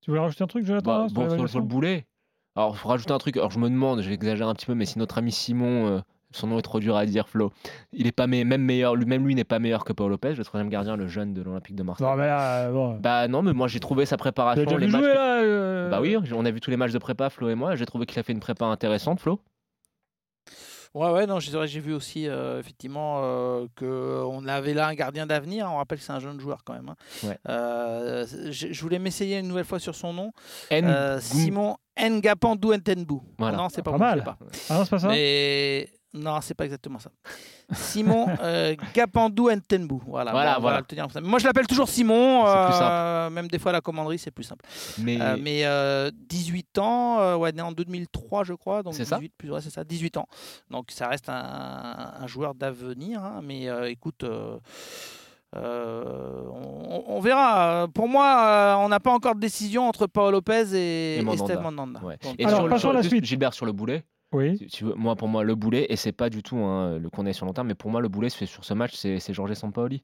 Tu 0.00 0.10
voulais 0.10 0.20
rajouter 0.20 0.44
un 0.44 0.46
truc, 0.46 0.64
Jonathan 0.64 1.06
Bah, 1.06 1.06
bon, 1.12 1.28
sur, 1.36 1.48
sur 1.48 1.58
le 1.58 1.66
boulet. 1.66 2.06
Alors, 2.54 2.74
il 2.74 2.78
faut 2.78 2.88
rajouter 2.88 3.12
un 3.12 3.18
truc. 3.18 3.36
Alors, 3.36 3.50
je 3.50 3.58
me 3.58 3.68
demande, 3.68 4.00
j'exagère 4.00 4.48
un 4.48 4.54
petit 4.54 4.64
peu, 4.66 4.74
mais 4.74 4.86
si 4.86 4.98
notre 4.98 5.18
ami 5.18 5.32
Simon, 5.32 5.86
euh, 5.88 6.00
son 6.32 6.48
nom 6.48 6.58
est 6.58 6.62
trop 6.62 6.80
dur 6.80 6.96
à 6.96 7.06
dire, 7.06 7.28
Flo, 7.28 7.52
il 7.92 8.06
est 8.06 8.12
pas 8.12 8.26
me- 8.26 8.44
même 8.44 8.62
meilleur, 8.62 8.94
lui, 8.94 9.06
même 9.06 9.26
lui 9.26 9.34
n'est 9.34 9.44
pas 9.44 9.58
meilleur 9.58 9.84
que 9.84 9.92
Paul 9.92 10.10
Lopez, 10.10 10.34
le 10.34 10.44
troisième 10.44 10.68
gardien, 10.68 10.96
le 10.96 11.06
jeune 11.08 11.32
de 11.34 11.42
l'Olympique 11.42 11.76
de 11.76 11.82
Marseille. 11.82 12.06
Non, 12.06 12.14
mais 12.16 12.26
là, 12.26 12.66
euh, 12.66 12.72
bon. 12.72 12.98
Bah 13.00 13.28
non, 13.28 13.42
mais 13.42 13.52
moi 13.52 13.68
j'ai 13.68 13.80
trouvé 13.80 14.04
sa 14.06 14.16
préparation. 14.16 14.64
déjà 14.64 14.76
les 14.78 14.86
vu 14.86 14.92
matchs 14.92 15.02
jouer 15.02 15.12
que- 15.12 15.16
là 15.16 15.40
euh, 15.42 15.88
Bah 15.90 16.00
oui, 16.00 16.16
on 16.34 16.44
a 16.44 16.50
vu 16.50 16.60
tous 16.60 16.70
les 16.70 16.76
matchs 16.76 16.92
de 16.92 16.98
prépa, 16.98 17.30
Flo 17.30 17.48
et 17.48 17.54
moi. 17.54 17.74
J'ai 17.76 17.86
trouvé 17.86 18.06
qu'il 18.06 18.18
a 18.18 18.22
fait 18.22 18.32
une 18.32 18.40
prépa 18.40 18.64
intéressante, 18.66 19.20
Flo. 19.20 19.40
Ouais, 20.94 21.10
ouais, 21.10 21.26
non, 21.26 21.40
j'ai 21.40 21.80
vu 21.80 21.92
aussi 21.92 22.26
euh, 22.26 22.58
effectivement 22.58 23.20
euh, 23.22 23.66
qu'on 23.78 24.46
avait 24.48 24.72
là 24.72 24.86
un 24.88 24.94
gardien 24.94 25.26
d'avenir. 25.26 25.68
On 25.70 25.76
rappelle 25.76 25.98
que 25.98 26.04
c'est 26.04 26.12
un 26.12 26.20
jeune 26.20 26.40
joueur 26.40 26.64
quand 26.64 26.72
même. 26.72 26.88
hein. 26.88 26.96
Ouais. 27.22 27.36
Euh, 27.50 28.24
je, 28.50 28.80
voulais 28.80 28.98
m'essayer 28.98 29.38
une 29.38 29.48
nouvelle 29.48 29.66
fois 29.66 29.78
sur 29.78 29.94
son 29.94 30.14
nom. 30.14 30.32
N. 30.70 30.86
Euh, 30.86 31.20
Simon 31.20 31.76
Ngapandou 32.00 32.72
Ntenbu. 32.74 33.16
Voilà. 33.38 33.58
Non, 33.58 33.68
c'est 33.68 33.82
pas, 33.82 33.90
Pas 33.90 33.98
mal. 33.98 34.24
pas. 34.24 34.38
Ah 34.70 34.78
non, 34.78 34.84
c'est 34.84 34.90
pas 34.90 34.98
ça 35.00 35.08
Mais 35.08 35.90
non, 36.16 36.40
c'est 36.40 36.54
pas 36.54 36.64
exactement 36.64 36.98
ça. 36.98 37.10
Simon 37.72 38.26
euh, 38.42 38.74
Gapandou 38.94 39.50
Ntenbu. 39.50 39.96
Voilà, 40.06 40.30
Voilà, 40.32 40.52
bon, 40.52 40.52
on 40.52 40.54
va 40.54 40.60
voilà. 40.60 40.78
le 40.78 40.84
tenir 40.84 41.10
ça. 41.10 41.20
Moi, 41.20 41.38
je 41.38 41.44
l'appelle 41.44 41.66
toujours 41.66 41.88
Simon. 41.88 42.44
C'est 42.46 42.66
plus 42.66 42.78
euh, 42.82 43.30
même 43.30 43.48
des 43.48 43.58
fois 43.58 43.70
à 43.70 43.72
la 43.74 43.80
commanderie, 43.80 44.18
c'est 44.18 44.30
plus 44.30 44.44
simple. 44.44 44.64
Mais, 44.98 45.20
Euh, 45.20 45.36
mais 45.40 45.64
euh, 45.64 46.10
18 46.28 46.78
ans, 46.78 47.20
euh, 47.20 47.36
ouais, 47.36 47.52
né 47.52 47.62
en 47.62 47.72
2003, 47.72 48.44
je 48.44 48.54
crois. 48.54 48.82
Donc 48.82 48.94
C'est 48.94 49.04
ça 49.04 49.16
18 49.16 49.32
plus, 49.36 49.50
ouais, 49.52 49.60
c'est 49.60 49.70
ça, 49.70 49.84
18 49.84 50.16
ans. 50.16 50.26
Donc 50.70 50.90
ça 50.90 51.08
reste 51.08 51.28
un, 51.28 52.12
un 52.20 52.26
joueur 52.26 52.54
d'avenir. 52.54 53.22
hein, 53.22 53.40
mais 53.42 53.68
euh, 53.68 53.88
écoute. 53.90 54.24
euh, 54.24 54.58
euh, 55.54 56.42
on, 56.52 57.04
on 57.06 57.20
verra. 57.20 57.86
Pour 57.94 58.08
moi, 58.08 58.42
euh, 58.44 58.74
on 58.84 58.88
n'a 58.88 59.00
pas 59.00 59.12
encore 59.12 59.34
de 59.34 59.40
décision 59.40 59.88
entre 59.88 60.06
Paul 60.06 60.32
Lopez 60.32 60.74
et, 60.74 61.16
Et 61.16 61.18
et 61.18 61.22
Mandanda. 61.22 61.44
Steve 61.44 61.60
Mandanda. 61.62 62.00
ouais. 62.02 62.18
Donc, 62.22 62.34
Et 62.38 62.44
Alors, 62.44 62.78
sur, 62.78 62.92
le- 62.92 62.98
la 62.98 63.02
suite. 63.02 63.24
Gilbert 63.24 63.54
sur 63.54 63.64
le 63.66 63.72
boulet. 63.72 64.04
Oui. 64.32 64.58
Tu 64.68 64.84
moi, 64.84 65.14
pour 65.16 65.28
moi, 65.28 65.44
le 65.44 65.54
boulet, 65.54 65.86
et 65.88 65.96
c'est 65.96 66.12
pas 66.12 66.28
du 66.30 66.42
tout 66.42 66.56
hein, 66.56 66.98
le 66.98 67.08
qu'on 67.10 67.26
est 67.26 67.32
sur 67.32 67.46
long 67.46 67.52
terme, 67.52 67.68
mais 67.68 67.74
pour 67.74 67.90
moi, 67.90 68.00
le 68.00 68.08
boulet, 68.08 68.28
c'est 68.28 68.46
sur 68.46 68.64
ce 68.64 68.74
match, 68.74 68.94
c'est 68.94 69.18
c'est 69.20 69.32
Jorge 69.32 69.54
Sampaoli. 69.54 70.02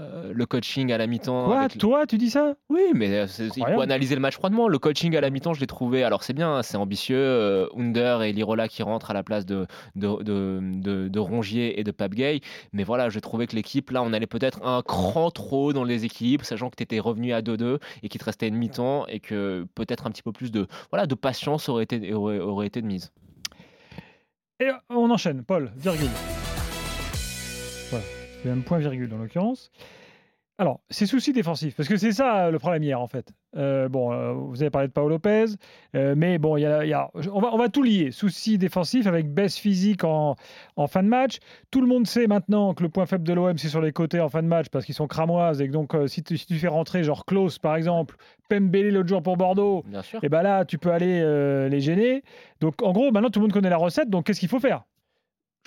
Euh, 0.00 0.30
le 0.32 0.46
coaching 0.46 0.92
à 0.92 0.96
la 0.98 1.08
mi-temps. 1.08 1.46
Quoi 1.46 1.58
avec- 1.62 1.78
Toi, 1.78 2.06
tu 2.06 2.18
dis 2.18 2.30
ça? 2.30 2.54
Oui, 2.70 2.82
mais 2.94 3.12
euh, 3.12 3.26
c'est- 3.26 3.48
il 3.56 3.64
faut 3.74 3.80
analyser 3.82 4.14
le 4.14 4.20
match 4.20 4.34
froidement. 4.36 4.68
Le 4.68 4.78
coaching 4.78 5.16
à 5.16 5.20
la 5.20 5.28
mi-temps, 5.28 5.54
je 5.54 5.60
l'ai 5.60 5.66
trouvé. 5.66 6.04
Alors, 6.04 6.22
c'est 6.22 6.34
bien, 6.34 6.54
hein, 6.54 6.62
c'est 6.62 6.76
ambitieux. 6.76 7.16
euh, 7.18 7.66
Under 7.76 8.22
et 8.22 8.32
Lirola 8.32 8.68
qui 8.68 8.84
rentrent 8.84 9.10
à 9.10 9.14
la 9.14 9.24
place 9.24 9.44
de, 9.44 9.66
de, 9.96 10.22
de, 10.22 10.60
de- 10.62 11.08
de 11.08 11.18
Rongier 11.18 11.80
et 11.80 11.82
de 11.82 11.90
Pape 11.90 12.14
Gay. 12.14 12.42
Mais 12.72 12.84
voilà, 12.84 13.08
j'ai 13.08 13.20
trouvé 13.20 13.48
que 13.48 13.56
l'équipe, 13.56 13.90
là, 13.90 14.00
on 14.04 14.12
allait 14.12 14.28
peut-être 14.28 14.64
un 14.64 14.82
cran 14.82 15.32
trop 15.32 15.72
dans 15.72 15.82
les 15.84 16.04
équilibres, 16.04 16.44
sachant 16.44 16.70
que 16.70 16.76
tu 16.76 16.84
étais 16.84 17.00
revenu 17.00 17.32
à 17.32 17.42
2-2 17.42 17.80
et 18.04 18.08
qu'il 18.08 18.20
te 18.20 18.24
restait 18.24 18.46
une 18.46 18.54
mi-temps 18.56 19.04
et 19.08 19.18
que 19.18 19.66
peut-être 19.74 20.06
un 20.06 20.10
petit 20.12 20.22
peu 20.22 20.30
plus 20.30 20.52
de, 20.52 20.68
voilà, 20.90 21.06
de 21.06 21.14
patience 21.16 21.68
aurait 21.68 21.82
été, 21.84 22.14
aurait, 22.14 22.38
aurait 22.38 22.68
été 22.68 22.80
de 22.82 22.86
mise. 22.86 23.10
Et 24.60 24.70
on 24.90 25.08
enchaîne. 25.10 25.44
Paul, 25.44 25.70
virgule. 25.76 26.08
Voilà. 27.90 28.04
C'est 28.42 28.48
même 28.48 28.64
point 28.64 28.78
virgule 28.78 29.12
en 29.14 29.18
l'occurrence. 29.18 29.70
Alors, 30.60 30.80
c'est 30.90 31.06
souci 31.06 31.32
défensif, 31.32 31.76
parce 31.76 31.88
que 31.88 31.96
c'est 31.96 32.10
ça 32.10 32.50
le 32.50 32.58
problème 32.58 32.82
hier, 32.82 33.00
en 33.00 33.06
fait. 33.06 33.30
Euh, 33.56 33.88
bon, 33.88 34.12
euh, 34.12 34.32
vous 34.32 34.60
avez 34.60 34.70
parlé 34.70 34.88
de 34.88 34.92
Paolo 34.92 35.10
Lopez, 35.10 35.44
euh, 35.94 36.14
mais 36.16 36.38
bon, 36.38 36.56
y 36.56 36.66
a, 36.66 36.84
il 36.84 36.88
y 36.90 36.92
a- 36.92 37.10
on, 37.32 37.40
va, 37.40 37.54
on 37.54 37.56
va 37.58 37.68
tout 37.68 37.84
lier. 37.84 38.10
Souci 38.10 38.58
défensif 38.58 39.06
avec 39.06 39.32
baisse 39.32 39.56
physique 39.56 40.02
en, 40.02 40.34
en 40.74 40.86
fin 40.88 41.04
de 41.04 41.08
match. 41.08 41.38
Tout 41.70 41.80
le 41.80 41.86
monde 41.86 42.08
sait 42.08 42.26
maintenant 42.26 42.74
que 42.74 42.82
le 42.82 42.88
point 42.88 43.06
faible 43.06 43.22
de 43.22 43.32
l'OM, 43.32 43.56
c'est 43.56 43.68
sur 43.68 43.80
les 43.80 43.92
côtés 43.92 44.18
en 44.20 44.28
fin 44.28 44.42
de 44.42 44.48
match, 44.48 44.66
parce 44.68 44.84
qu'ils 44.84 44.96
sont 44.96 45.06
cramoises, 45.06 45.60
et 45.60 45.68
que 45.68 45.72
donc, 45.72 45.94
euh, 45.94 46.08
si, 46.08 46.24
tu, 46.24 46.36
si 46.36 46.46
tu 46.46 46.56
fais 46.56 46.66
rentrer, 46.68 47.04
genre 47.04 47.24
Klaus, 47.24 47.60
par 47.60 47.76
exemple, 47.76 48.16
Pembele 48.48 48.90
l'autre 48.92 49.08
jour 49.08 49.22
pour 49.22 49.36
Bordeaux, 49.36 49.84
Bien 49.86 50.02
sûr. 50.02 50.18
et 50.24 50.28
ben 50.28 50.42
là, 50.42 50.64
tu 50.64 50.76
peux 50.76 50.90
aller 50.90 51.20
euh, 51.22 51.68
les 51.68 51.80
gêner. 51.80 52.24
Donc, 52.60 52.82
en 52.82 52.90
gros, 52.92 53.12
maintenant, 53.12 53.30
tout 53.30 53.38
le 53.38 53.44
monde 53.44 53.52
connaît 53.52 53.70
la 53.70 53.76
recette, 53.76 54.10
donc 54.10 54.26
qu'est-ce 54.26 54.40
qu'il 54.40 54.48
faut 54.48 54.58
faire? 54.58 54.82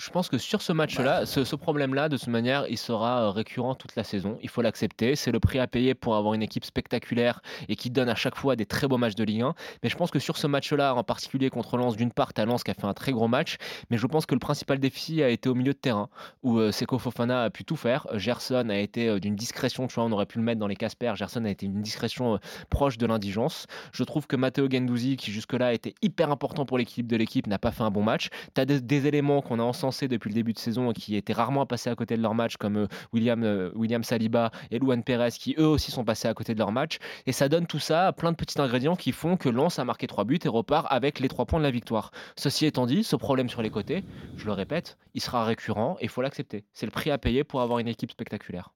Je 0.02 0.10
pense 0.10 0.28
que 0.28 0.36
sur 0.36 0.62
ce 0.62 0.72
match-là, 0.72 1.26
ce, 1.26 1.44
ce 1.44 1.54
problème-là, 1.54 2.08
de 2.08 2.16
toute 2.16 2.26
manière, 2.26 2.66
il 2.68 2.76
sera 2.76 3.22
euh, 3.22 3.30
récurrent 3.30 3.76
toute 3.76 3.94
la 3.94 4.02
saison. 4.02 4.36
Il 4.42 4.48
faut 4.48 4.60
l'accepter. 4.60 5.14
C'est 5.14 5.30
le 5.30 5.38
prix 5.38 5.60
à 5.60 5.68
payer 5.68 5.94
pour 5.94 6.16
avoir 6.16 6.34
une 6.34 6.42
équipe 6.42 6.64
spectaculaire 6.64 7.40
et 7.68 7.76
qui 7.76 7.88
donne 7.88 8.08
à 8.08 8.16
chaque 8.16 8.34
fois 8.34 8.56
des 8.56 8.66
très 8.66 8.88
beaux 8.88 8.98
matchs 8.98 9.14
de 9.14 9.22
Ligue 9.22 9.42
1. 9.42 9.54
Mais 9.84 9.88
je 9.88 9.96
pense 9.96 10.10
que 10.10 10.18
sur 10.18 10.38
ce 10.38 10.48
match-là, 10.48 10.96
en 10.96 11.04
particulier 11.04 11.50
contre 11.50 11.76
Lens, 11.76 11.94
d'une 11.94 12.10
part, 12.10 12.32
t'as 12.32 12.44
Lens 12.46 12.64
qui 12.64 12.72
a 12.72 12.74
fait 12.74 12.84
un 12.84 12.94
très 12.94 13.12
gros 13.12 13.28
match, 13.28 13.58
mais 13.90 13.96
je 13.96 14.04
pense 14.08 14.26
que 14.26 14.34
le 14.34 14.40
principal 14.40 14.80
défi 14.80 15.22
a 15.22 15.28
été 15.28 15.48
au 15.48 15.54
milieu 15.54 15.72
de 15.72 15.78
terrain, 15.78 16.08
où 16.42 16.58
euh, 16.58 16.72
Seko 16.72 16.98
Fofana 16.98 17.44
a 17.44 17.50
pu 17.50 17.64
tout 17.64 17.76
faire. 17.76 18.08
Gerson 18.14 18.70
a 18.70 18.78
été 18.78 19.08
euh, 19.08 19.20
d'une 19.20 19.36
discrétion, 19.36 19.86
tu 19.86 19.94
vois, 19.94 20.04
on 20.04 20.10
aurait 20.10 20.26
pu 20.26 20.38
le 20.38 20.44
mettre 20.44 20.58
dans 20.58 20.66
les 20.66 20.74
Casper. 20.74 21.12
Gerson 21.14 21.44
a 21.44 21.50
été 21.50 21.68
d'une 21.68 21.82
discrétion 21.82 22.40
proche 22.70 22.98
de 22.98 23.06
l'indigence. 23.06 23.68
Je 23.92 24.02
trouve 24.02 24.26
que 24.26 24.34
Matteo 24.34 24.68
Gendouzi, 24.68 25.16
qui 25.16 25.30
jusque-là 25.30 25.74
était 25.74 25.94
hyper 26.02 26.32
important 26.32 26.66
pour 26.66 26.76
l'équipe 26.76 27.06
de 27.06 27.16
l'équipe, 27.16 27.46
n'a 27.46 27.60
pas 27.60 27.70
fait 27.70 27.84
un 27.84 27.92
bon 27.92 28.02
match. 28.02 28.30
Tu 28.56 28.60
as 28.60 28.64
des, 28.64 28.80
des 28.80 29.06
éléments 29.06 29.42
qu'on 29.42 29.60
a 29.60 29.62
encensés 29.62 29.91
depuis 30.08 30.28
le 30.28 30.34
début 30.34 30.52
de 30.52 30.58
saison 30.58 30.90
et 30.90 30.94
qui 30.94 31.16
étaient 31.16 31.32
rarement 31.32 31.66
passés 31.66 31.90
à 31.90 31.94
côté 31.94 32.16
de 32.16 32.22
leur 32.22 32.34
match, 32.34 32.56
comme 32.56 32.76
euh, 32.76 32.86
William, 33.12 33.42
euh, 33.42 33.70
William 33.74 34.02
Saliba 34.02 34.50
et 34.70 34.78
Luan 34.78 35.02
Perez, 35.02 35.30
qui 35.32 35.54
eux 35.58 35.66
aussi 35.66 35.90
sont 35.90 36.04
passés 36.04 36.28
à 36.28 36.34
côté 36.34 36.54
de 36.54 36.58
leur 36.58 36.72
match. 36.72 36.98
Et 37.26 37.32
ça 37.32 37.48
donne 37.48 37.66
tout 37.66 37.78
ça 37.78 38.08
à 38.08 38.12
plein 38.12 38.32
de 38.32 38.36
petits 38.36 38.60
ingrédients 38.60 38.96
qui 38.96 39.12
font 39.12 39.36
que 39.36 39.48
Lens 39.48 39.78
a 39.78 39.84
marqué 39.84 40.06
trois 40.06 40.24
buts 40.24 40.40
et 40.42 40.48
repart 40.48 40.86
avec 40.90 41.20
les 41.20 41.28
trois 41.28 41.46
points 41.46 41.58
de 41.58 41.64
la 41.64 41.70
victoire. 41.70 42.10
Ceci 42.36 42.66
étant 42.66 42.86
dit, 42.86 43.04
ce 43.04 43.16
problème 43.16 43.48
sur 43.48 43.62
les 43.62 43.70
côtés, 43.70 44.04
je 44.36 44.46
le 44.46 44.52
répète, 44.52 44.98
il 45.14 45.20
sera 45.20 45.44
récurrent 45.44 45.96
et 46.00 46.04
il 46.04 46.08
faut 46.08 46.22
l'accepter. 46.22 46.64
C'est 46.72 46.86
le 46.86 46.92
prix 46.92 47.10
à 47.10 47.18
payer 47.18 47.44
pour 47.44 47.60
avoir 47.60 47.78
une 47.78 47.88
équipe 47.88 48.10
spectaculaire. 48.10 48.72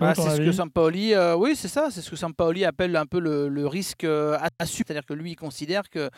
Bah, 0.00 0.14
c'est 0.14 0.28
ce 0.28 0.36
que 0.38 0.52
Sampaoli, 0.52 1.14
euh, 1.14 1.36
oui, 1.36 1.54
c'est 1.54 1.68
ça, 1.68 1.88
c'est 1.90 2.00
ce 2.00 2.10
que 2.10 2.16
Sampaoli 2.16 2.64
appelle 2.64 2.96
un 2.96 3.06
peu 3.06 3.20
le, 3.20 3.48
le 3.48 3.66
risque 3.66 4.04
euh, 4.04 4.36
assume, 4.58 4.84
c'est-à-dire 4.86 5.06
que 5.06 5.14
lui, 5.14 5.32
il 5.32 5.36
considère 5.36 5.88
que 5.88 6.10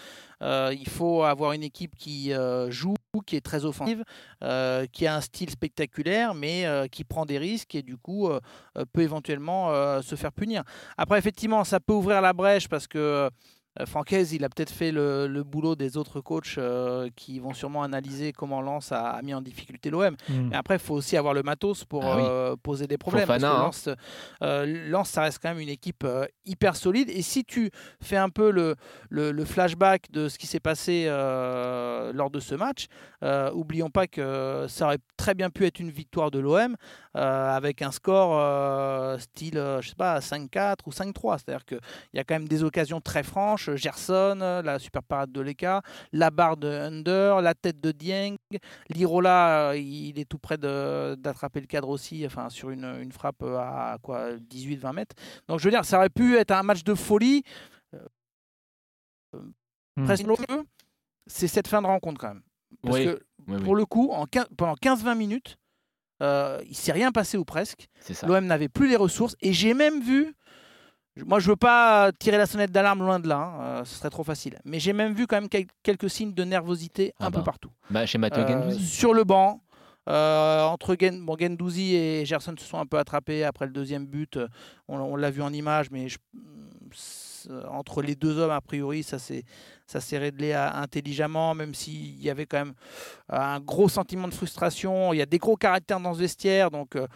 euh, 0.42 0.74
il 0.78 0.88
faut 0.88 1.24
avoir 1.24 1.52
une 1.52 1.62
équipe 1.62 1.94
qui 1.96 2.32
euh, 2.32 2.70
joue, 2.70 2.95
qui 3.20 3.36
est 3.36 3.40
très 3.40 3.64
offensive, 3.64 4.04
euh, 4.42 4.86
qui 4.86 5.06
a 5.06 5.16
un 5.16 5.20
style 5.20 5.50
spectaculaire, 5.50 6.34
mais 6.34 6.66
euh, 6.66 6.86
qui 6.86 7.04
prend 7.04 7.26
des 7.26 7.38
risques 7.38 7.74
et 7.74 7.82
du 7.82 7.96
coup 7.96 8.28
euh, 8.28 8.40
peut 8.92 9.02
éventuellement 9.02 9.46
se 10.02 10.14
faire 10.14 10.32
punir. 10.32 10.62
Après, 10.96 11.18
effectivement, 11.18 11.64
ça 11.64 11.80
peut 11.80 11.92
ouvrir 11.92 12.20
la 12.20 12.32
brèche 12.32 12.68
parce 12.68 12.86
que 12.86 13.30
Francaise, 13.84 14.32
il 14.32 14.44
a 14.44 14.48
peut-être 14.48 14.70
fait 14.70 14.92
le, 14.92 15.26
le 15.26 15.42
boulot 15.44 15.76
des 15.76 15.96
autres 15.96 16.20
coachs 16.20 16.54
euh, 16.58 17.08
qui 17.16 17.38
vont 17.40 17.52
sûrement 17.52 17.82
analyser 17.82 18.32
comment 18.32 18.62
Lens 18.62 18.92
a, 18.92 19.10
a 19.10 19.22
mis 19.22 19.34
en 19.34 19.40
difficulté 19.42 19.90
l'OM. 19.90 20.16
Hmm. 20.28 20.48
Mais 20.50 20.56
après, 20.56 20.76
il 20.76 20.80
faut 20.80 20.94
aussi 20.94 21.16
avoir 21.16 21.34
le 21.34 21.42
matos 21.42 21.84
pour 21.84 22.04
Ah 22.04 22.16
oui. 22.16 22.22
euh, 22.26 22.56
poser 22.56 22.86
des 22.86 22.96
problèmes. 22.98 23.26
Fofana, 23.26 23.50
hein. 23.52 23.60
parce 23.64 23.82
que 23.84 23.90
Lens, 23.90 23.96
euh, 24.42 24.88
Lens, 24.90 25.10
ça 25.10 25.22
reste 25.22 25.38
quand 25.42 25.50
même 25.50 25.60
une 25.60 25.68
équipe 25.68 26.04
euh, 26.04 26.24
hyper 26.44 26.76
solide. 26.76 27.10
Et 27.10 27.22
si 27.22 27.44
tu 27.44 27.70
fais 28.02 28.16
un 28.16 28.30
peu 28.30 28.50
le, 28.50 28.76
le, 29.10 29.32
le 29.32 29.44
flashback 29.44 30.10
de 30.10 30.28
ce 30.28 30.38
qui 30.38 30.46
s'est 30.46 30.60
passé 30.60 31.04
euh, 31.08 32.12
lors 32.12 32.30
de 32.30 32.40
ce 32.40 32.54
match, 32.54 32.86
euh, 33.22 33.50
oublions 33.52 33.90
pas 33.90 34.06
que 34.06 34.66
ça 34.68 34.86
aurait 34.86 34.98
très 35.16 35.34
bien 35.34 35.50
pu 35.50 35.64
être 35.66 35.80
une 35.80 35.90
victoire 35.90 36.30
de 36.30 36.38
l'OM 36.38 36.76
euh, 37.16 37.56
avec 37.56 37.82
un 37.82 37.90
score 37.90 38.38
euh, 38.38 39.18
style, 39.18 39.58
euh, 39.58 39.80
je 39.80 39.88
sais 39.90 39.94
pas, 39.94 40.18
5-4 40.20 40.76
ou 40.86 40.90
5-3. 40.90 41.38
C'est-à-dire 41.38 41.64
qu'il 41.64 41.80
y 42.14 42.18
a 42.18 42.24
quand 42.24 42.34
même 42.34 42.48
des 42.48 42.62
occasions 42.64 43.00
très 43.00 43.22
franches. 43.22 43.65
Gerson, 43.74 44.38
euh, 44.40 44.62
la 44.62 44.78
super 44.78 45.02
parade 45.02 45.32
de 45.32 45.40
Leka, 45.40 45.82
la 46.12 46.30
barre 46.30 46.56
de 46.56 46.68
Under, 46.68 47.40
la 47.40 47.54
tête 47.54 47.80
de 47.80 47.90
Dieng. 47.90 48.36
Lirola, 48.88 49.70
euh, 49.70 49.76
il 49.76 50.18
est 50.18 50.28
tout 50.28 50.38
près 50.38 50.58
d'attraper 50.58 51.60
le 51.60 51.66
cadre 51.66 51.88
aussi, 51.88 52.24
enfin 52.26 52.48
sur 52.50 52.70
une, 52.70 52.84
une 52.84 53.12
frappe 53.12 53.42
à 53.42 53.96
quoi 54.02 54.34
18-20 54.36 54.92
mètres. 54.92 55.16
Donc 55.48 55.58
je 55.58 55.64
veux 55.64 55.70
dire, 55.70 55.84
ça 55.84 55.98
aurait 55.98 56.10
pu 56.10 56.36
être 56.36 56.52
un 56.52 56.62
match 56.62 56.84
de 56.84 56.94
folie. 56.94 57.42
Hmm. 59.32 60.04
Presque 60.04 60.26
l'enjeu, 60.26 60.64
c'est 61.26 61.48
cette 61.48 61.68
fin 61.68 61.82
de 61.82 61.86
rencontre 61.86 62.20
quand 62.20 62.28
même. 62.28 62.42
Parce 62.82 62.96
Oui, 62.96 63.04
que 63.06 63.22
Oui, 63.48 63.56
oui, 63.56 63.64
pour 63.64 63.74
le 63.74 63.86
coup, 63.86 64.10
en 64.12 64.26
pendant 64.56 64.74
15-20 64.74 65.16
minutes, 65.16 65.58
euh, 66.22 66.62
il 66.66 66.76
s'est 66.76 66.92
rien 66.92 67.12
passé 67.12 67.36
ou 67.36 67.44
presque. 67.44 67.88
L'OM 68.22 68.44
n'avait 68.46 68.68
plus 68.68 68.88
les 68.88 68.96
ressources. 68.96 69.36
Et 69.40 69.52
j'ai 69.52 69.74
même 69.74 70.00
vu, 70.02 70.34
moi 71.24 71.38
je 71.38 71.48
veux 71.48 71.56
pas 71.56 72.10
tirer 72.18 72.36
la 72.36 72.46
sonnette 72.46 72.72
d'alarme 72.72 73.00
loin 73.00 73.18
de 73.20 73.28
là, 73.28 73.36
hein, 73.38 73.60
euh, 73.62 73.84
ce 73.84 73.94
serait 73.96 74.10
trop 74.10 74.24
facile. 74.24 74.58
Mais 74.64 74.78
j'ai 74.80 74.92
même 74.92 75.14
vu 75.14 75.26
quand 75.26 75.36
même 75.36 75.48
quel- 75.48 75.66
quelques 75.82 76.10
signes 76.10 76.34
de 76.34 76.44
nervosité 76.44 77.12
un 77.20 77.26
Ah 77.26 77.30
peu 77.30 77.38
bah, 77.38 77.44
partout. 77.44 77.70
Bah, 77.90 78.04
chez 78.06 78.18
Matteo 78.18 78.40
Euh, 78.42 78.48
Gendouzi. 78.48 78.84
sur 78.86 79.14
le 79.14 79.24
banc. 79.24 79.60
euh, 80.08 80.62
entre 80.62 80.94
Gen, 81.00 81.24
bon, 81.24 81.36
Gendouzi 81.36 81.96
et 81.96 82.24
Gerson 82.24 82.54
se 82.56 82.64
sont 82.64 82.78
un 82.78 82.86
peu 82.86 82.96
attrapés 82.96 83.42
après 83.42 83.66
le 83.66 83.72
deuxième 83.72 84.06
but. 84.06 84.38
On, 84.86 84.98
on 85.00 85.16
l'a 85.16 85.32
vu 85.32 85.42
en 85.42 85.52
image, 85.52 85.90
mais 85.90 86.08
je- 86.08 86.18
entre 87.70 88.02
les 88.02 88.14
deux 88.16 88.38
hommes, 88.38 88.50
a 88.50 88.60
priori, 88.60 89.02
ça 89.02 89.18
s'est 89.18 89.44
ça 89.86 90.00
s'est 90.00 90.18
réglé 90.18 90.52
à- 90.52 90.76
intelligemment, 90.78 91.54
même 91.54 91.72
s'il 91.74 92.20
y 92.20 92.28
avait 92.28 92.46
quand 92.46 92.58
même 92.58 92.74
un 93.28 93.60
gros 93.60 93.88
sentiment 93.88 94.26
de 94.26 94.34
frustration. 94.34 95.12
Il 95.12 95.18
y 95.18 95.22
a 95.22 95.26
des 95.26 95.38
gros 95.38 95.56
caractères 95.56 96.00
dans 96.00 96.12
ce 96.14 96.18
vestiaire, 96.20 96.70
donc 96.72 96.96
euh, 96.96 97.06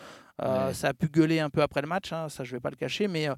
Ouais. 0.43 0.75
ça 0.75 0.89
a 0.89 0.95
pu 0.95 1.09
gueuler 1.09 1.41
un 1.41 1.51
peu 1.51 1.63
après 1.63 1.83
le 1.83 1.89
match. 1.89 2.13
hein, 2.13 2.29
ça, 2.29 2.45
je 2.45 2.53
vais 2.53 2.61
pas 2.61 2.71
le 2.71 2.77
cacher, 2.77 3.09
mais 3.09 3.29
euh, 3.29 3.35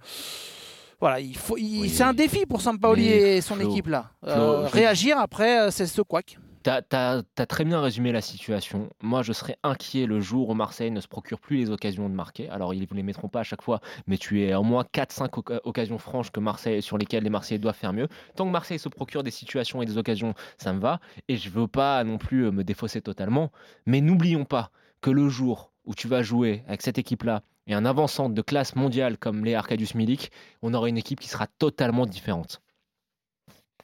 voilà, 1.01 1.21
il 1.21 1.37
faut. 1.37 1.55
Oui. 1.55 1.89
C'est 1.89 2.05
un 2.05 2.15
défi 2.15 2.47
pour 2.47 2.61
Sampaoli 2.61 3.09
et 3.09 3.41
son 3.41 3.57
Flo, 3.57 3.71
équipe 3.71 3.89
là. 3.89 4.11
Flo, 4.23 4.31
Euh, 4.33 4.67
réagir 4.69 5.19
après, 5.19 5.61
euh, 5.67 5.71
c'est 5.71 5.87
ce 5.87 6.01
couac. 6.03 6.39
T'as 6.63 6.81
as, 6.93 7.47
très 7.47 7.65
bien 7.65 7.81
résumé 7.81 8.13
la 8.13 8.21
situation. 8.21 8.89
Moi, 9.03 9.23
je 9.23 9.33
serais 9.33 9.57
inquiet 9.65 10.07
le 10.07 10.21
jour 10.21 10.49
où 10.49 10.55
Marseille 10.55 10.93
ne 10.93 11.01
se 11.01 11.09
procure 11.09 11.41
plus 11.41 11.57
les 11.57 11.71
occasions 11.71 12.09
de 12.09 12.15
marquer. 12.15 12.49
Alors, 12.51 12.73
ils 12.73 12.83
ne 12.89 12.97
les 12.97 13.03
mettront 13.03 13.27
pas 13.27 13.41
à 13.41 13.43
chaque 13.43 13.63
fois, 13.63 13.81
mais 14.07 14.17
tu 14.17 14.43
es 14.45 14.53
à 14.53 14.61
au 14.61 14.63
moins 14.63 14.85
4-5 14.95 15.29
oca- 15.41 15.59
occasions 15.65 15.99
franches 15.99 16.31
que 16.31 16.39
Marseille, 16.39 16.81
sur 16.81 16.99
lesquelles 16.99 17.25
les 17.25 17.31
Marseillais 17.31 17.59
doivent 17.59 17.75
faire 17.75 17.93
mieux. 17.93 18.07
Tant 18.37 18.47
que 18.47 18.53
Marseille 18.53 18.79
se 18.79 18.89
procure 18.89 19.25
des 19.25 19.33
situations 19.33 19.83
et 19.83 19.87
des 19.87 19.99
occasions, 19.99 20.35
ça 20.57 20.73
me 20.73 20.79
va. 20.79 21.01
Et 21.27 21.37
je 21.37 21.51
veux 21.51 21.67
pas 21.67 22.05
non 22.05 22.17
plus 22.19 22.45
euh, 22.47 22.53
me 22.53 22.63
défausser 22.63 23.01
totalement. 23.03 23.51
Mais 23.87 24.01
n'oublions 24.01 24.45
pas 24.45 24.71
que 25.01 25.11
le 25.11 25.29
jour 25.29 25.72
où 25.85 25.95
tu 25.95 26.09
vas 26.09 26.23
jouer 26.23 26.63
avec 26.67 26.83
cette 26.83 26.99
équipe-là 26.99 27.43
et 27.67 27.75
un 27.75 27.85
avançant 27.85 28.29
de 28.29 28.43
classe 28.43 28.75
mondiale 28.77 29.19
comme 29.19 29.45
les 29.45 29.55
Arcadius 29.55 29.95
Milik, 29.95 30.31
on 30.63 30.75
aura 30.75 30.89
une 30.89 30.99
équipe 30.99 31.21
qui 31.21 31.29
sera 31.29 31.47
totalement 31.47 32.07
différente. 32.07 32.61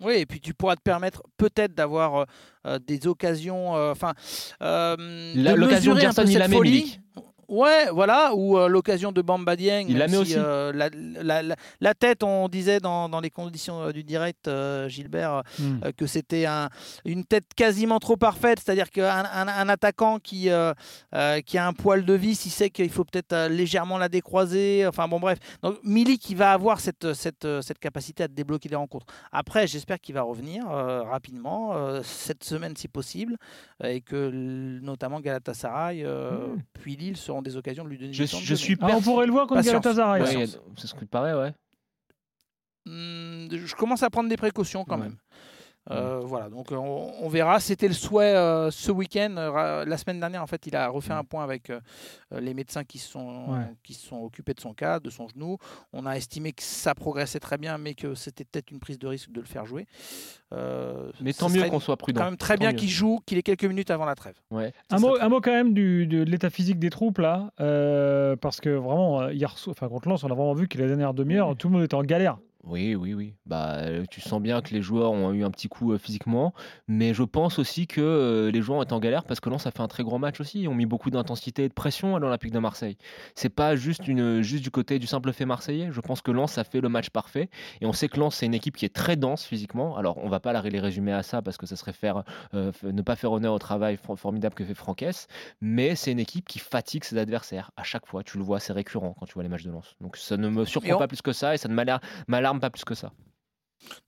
Oui, 0.00 0.14
et 0.14 0.26
puis 0.26 0.40
tu 0.40 0.54
pourras 0.54 0.76
te 0.76 0.82
permettre 0.82 1.22
peut-être 1.36 1.74
d'avoir 1.74 2.16
euh, 2.16 2.24
euh, 2.66 2.78
des 2.78 3.06
occasions, 3.06 3.76
euh, 3.76 3.90
enfin, 3.90 4.14
euh, 4.62 4.96
l'occasion 5.56 5.94
de 5.94 6.00
Gerson, 6.00 6.24
il 6.26 6.38
la. 6.38 6.48
Ouais, 7.48 7.88
voilà, 7.90 8.34
ou 8.34 8.58
euh, 8.58 8.68
l'occasion 8.68 9.10
de 9.10 9.22
Bamba 9.22 9.56
Dieng. 9.56 9.86
Il 9.88 9.96
la 9.98 10.06
même 10.06 10.20
met 10.20 10.24
si, 10.26 10.32
aussi. 10.34 10.38
euh, 10.38 10.70
la, 10.72 10.90
la- 11.22 11.42
la- 11.42 11.56
la 11.80 11.94
tête, 11.94 12.22
on 12.22 12.48
disait 12.48 12.78
dans, 12.78 13.08
dans 13.08 13.20
les 13.20 13.30
conditions 13.30 13.82
euh, 13.84 13.92
du 13.92 14.04
direct, 14.04 14.50
Gilbert, 14.88 15.42
Hmm. 15.58 15.80
que 15.96 16.06
c'était 16.06 16.44
un, 16.46 16.68
une 17.04 17.24
tête 17.24 17.46
quasiment 17.56 17.98
trop 17.98 18.16
parfaite, 18.16 18.60
c'est-à-dire 18.62 18.90
qu'un 18.90 19.24
un, 19.24 19.48
un 19.48 19.68
attaquant 19.68 20.18
qui, 20.18 20.48
qui 21.46 21.58
a 21.58 21.66
un 21.66 21.72
poil 21.72 22.04
de 22.04 22.12
vis, 22.12 22.44
il 22.46 22.50
sait 22.50 22.70
qu'il 22.70 22.90
faut 22.90 23.04
peut-être 23.04 23.48
légèrement 23.48 23.98
la 23.98 24.08
décroiser, 24.08 24.86
enfin 24.86 25.08
bon 25.08 25.18
bref. 25.20 25.38
Donc 25.62 25.78
Milik, 25.84 26.20
qui 26.20 26.34
va 26.34 26.52
avoir 26.52 26.80
cette, 26.80 27.12
cette, 27.14 27.46
cette 27.62 27.78
capacité 27.78 28.24
à 28.24 28.28
débloquer 28.28 28.68
les 28.68 28.76
rencontres. 28.76 29.06
Après, 29.32 29.66
j'espère 29.66 29.98
qu'il 30.00 30.14
va 30.14 30.22
revenir 30.22 30.66
rapidement, 30.66 31.74
cette 32.02 32.44
semaine 32.44 32.76
si 32.76 32.88
possible, 32.88 33.36
et 33.82 34.00
que 34.00 34.30
notamment 34.30 35.20
Galatasaray, 35.20 36.04
euh, 36.04 36.28
Mm. 36.48 36.62
puis 36.74 36.96
Lille 36.96 37.16
seront 37.16 37.37
des 37.42 37.56
occasions 37.56 37.84
de 37.84 37.88
lui 37.88 37.98
donner 37.98 38.12
Je, 38.12 38.24
du 38.24 38.28
temps 38.30 38.38
je 38.42 38.54
suis 38.54 38.76
Ah, 38.80 38.88
on 38.96 39.00
pourrait 39.02 39.26
le 39.26 39.32
voir 39.32 39.46
contre 39.46 39.60
Patience. 39.62 39.82
Galatasaray. 39.82 40.22
Ouais. 40.22 40.46
C'est 40.76 40.86
ce 40.86 40.94
que 40.94 41.00
tu 41.00 41.06
paraît, 41.06 41.34
ouais. 41.34 41.52
Hmm, 42.86 43.48
je 43.50 43.74
commence 43.74 44.02
à 44.02 44.10
prendre 44.10 44.28
des 44.28 44.36
précautions 44.36 44.84
quand 44.84 44.96
Ouais. 44.96 45.04
même. 45.04 45.16
Euh, 45.90 46.20
Voilà, 46.22 46.48
donc 46.50 46.70
euh, 46.72 46.76
on, 46.76 47.12
on 47.22 47.28
verra. 47.28 47.60
C'était 47.60 47.88
le 47.88 47.94
souhait 47.94 48.34
euh, 48.34 48.70
ce 48.70 48.90
week-end. 48.92 49.34
Euh, 49.38 49.84
La 49.84 49.96
semaine 49.96 50.20
dernière, 50.20 50.42
en 50.42 50.46
fait, 50.46 50.66
il 50.66 50.76
a 50.76 50.88
refait 50.88 51.12
un 51.14 51.24
point 51.24 51.42
avec 51.44 51.72
les 52.30 52.54
médecins 52.54 52.84
qui 52.84 52.98
se 52.98 53.10
sont, 53.10 53.46
Ouais. 53.52 53.64
qui 53.82 53.94
sont 53.94 54.18
occupés 54.22 54.54
de 54.54 54.60
son 54.60 54.74
cas, 54.74 55.00
de 55.00 55.10
son 55.10 55.28
genou. 55.28 55.56
On 55.92 56.04
a 56.06 56.12
estimé 56.16 56.52
que 56.52 56.62
ça 56.62 56.94
progressait 56.94 57.40
très 57.40 57.56
bien, 57.58 57.78
mais 57.78 57.94
que 57.94 58.14
c'était 58.14 58.44
peut-être 58.44 58.70
une 58.70 58.80
prise 58.80 58.98
de 58.98 59.06
risque 59.06 59.30
de 59.30 59.40
le 59.40 59.46
faire 59.46 59.64
jouer. 59.66 59.86
Euh, 60.52 61.10
Mais 61.20 61.32
tant 61.32 61.48
mieux 61.48 61.64
qu'on 61.68 61.80
soit 61.80 61.96
quand 61.96 62.04
prudent. 62.04 62.24
même 62.24 62.36
très 62.36 62.54
Tant 62.56 62.60
bien 62.60 62.72
qu'il 62.72 62.88
joue, 62.88 63.20
qu'il 63.26 63.36
ait 63.38 63.42
quelques 63.42 63.64
minutes 63.64 63.90
avant 63.90 64.04
la 64.06 64.14
trêve. 64.14 64.34
Ouais. 64.50 64.72
Un 64.90 64.98
mot, 64.98 65.16
un 65.20 65.28
mot 65.28 65.40
quand 65.40 65.52
même 65.52 65.74
du, 65.74 66.06
de 66.06 66.22
l'état 66.22 66.50
physique 66.50 66.78
des 66.78 66.90
troupes 66.90 67.18
là, 67.18 67.50
euh, 67.60 68.34
parce 68.36 68.60
que 68.60 68.70
vraiment, 68.70 69.28
hier, 69.28 69.54
enfin 69.68 69.88
contre 69.88 70.08
Lens, 70.08 70.24
on 70.24 70.30
a 70.30 70.34
vraiment 70.34 70.54
vu 70.54 70.68
que 70.68 70.78
la 70.78 70.86
dernière 70.86 71.12
demi-heure, 71.14 71.54
tout 71.56 71.68
le 71.68 71.74
monde 71.74 71.82
était 71.84 71.94
en 71.94 72.02
galère. 72.02 72.38
Oui, 72.64 72.96
oui, 72.96 73.14
oui. 73.14 73.34
Bah, 73.46 73.76
euh, 73.78 74.04
tu 74.10 74.20
sens 74.20 74.42
bien 74.42 74.60
que 74.62 74.74
les 74.74 74.82
joueurs 74.82 75.12
ont 75.12 75.32
eu 75.32 75.44
un 75.44 75.50
petit 75.50 75.68
coup 75.68 75.92
euh, 75.92 75.98
physiquement, 75.98 76.52
mais 76.88 77.14
je 77.14 77.22
pense 77.22 77.58
aussi 77.58 77.86
que 77.86 78.00
euh, 78.00 78.50
les 78.50 78.60
joueurs 78.60 78.80
ont 78.80 78.82
été 78.82 78.92
en 78.92 78.98
galère 78.98 79.24
parce 79.24 79.38
que 79.38 79.48
Lens 79.48 79.66
a 79.66 79.70
fait 79.70 79.80
un 79.80 79.86
très 79.86 80.02
gros 80.02 80.18
match 80.18 80.40
aussi. 80.40 80.62
Ils 80.62 80.68
ont 80.68 80.74
mis 80.74 80.84
beaucoup 80.84 81.10
d'intensité 81.10 81.64
et 81.64 81.68
de 81.68 81.74
pression 81.74 82.16
à 82.16 82.18
l'Olympique 82.18 82.52
de 82.52 82.58
Marseille. 82.58 82.98
C'est 83.36 83.48
pas 83.48 83.76
juste, 83.76 84.08
une, 84.08 84.42
juste 84.42 84.64
du 84.64 84.72
côté 84.72 84.98
du 84.98 85.06
simple 85.06 85.32
fait 85.32 85.46
marseillais. 85.46 85.90
Je 85.92 86.00
pense 86.00 86.20
que 86.20 86.32
Lens 86.32 86.58
a 86.58 86.64
fait 86.64 86.80
le 86.80 86.88
match 86.88 87.10
parfait 87.10 87.48
et 87.80 87.86
on 87.86 87.92
sait 87.92 88.08
que 88.08 88.18
Lens 88.18 88.34
c'est 88.34 88.46
une 88.46 88.54
équipe 88.54 88.76
qui 88.76 88.84
est 88.84 88.94
très 88.94 89.14
dense 89.14 89.44
physiquement. 89.44 89.96
Alors 89.96 90.18
on 90.18 90.28
va 90.28 90.40
pas 90.40 90.60
les 90.60 90.80
résumer 90.80 91.12
à 91.12 91.22
ça 91.22 91.42
parce 91.42 91.58
que 91.58 91.66
ça 91.66 91.76
serait 91.76 91.92
faire 91.92 92.24
ne 92.52 93.02
pas 93.02 93.14
faire 93.14 93.30
honneur 93.32 93.54
au 93.54 93.58
travail 93.58 93.98
formidable 94.16 94.54
que 94.54 94.64
fait 94.64 94.74
Franquès, 94.74 95.28
mais 95.60 95.94
c'est 95.94 96.10
une 96.10 96.18
équipe 96.18 96.48
qui 96.48 96.58
fatigue 96.58 97.04
ses 97.04 97.18
adversaires 97.18 97.70
à 97.76 97.84
chaque 97.84 98.06
fois. 98.06 98.24
Tu 98.24 98.36
le 98.36 98.44
vois, 98.44 98.58
c'est 98.58 98.72
récurrent 98.72 99.14
quand 99.18 99.26
tu 99.26 99.34
vois 99.34 99.44
les 99.44 99.48
matchs 99.48 99.64
de 99.64 99.70
Lens. 99.70 99.96
Donc 100.00 100.16
ça 100.16 100.36
ne 100.36 100.48
me 100.48 100.64
surprend 100.64 100.98
pas 100.98 101.08
plus 101.08 101.22
que 101.22 101.32
ça 101.32 101.54
et 101.54 101.56
ça 101.56 101.68
ne 101.68 101.74
m'alarme 101.74 102.47
pas 102.56 102.70
plus 102.70 102.84
que 102.84 102.94
ça. 102.94 103.12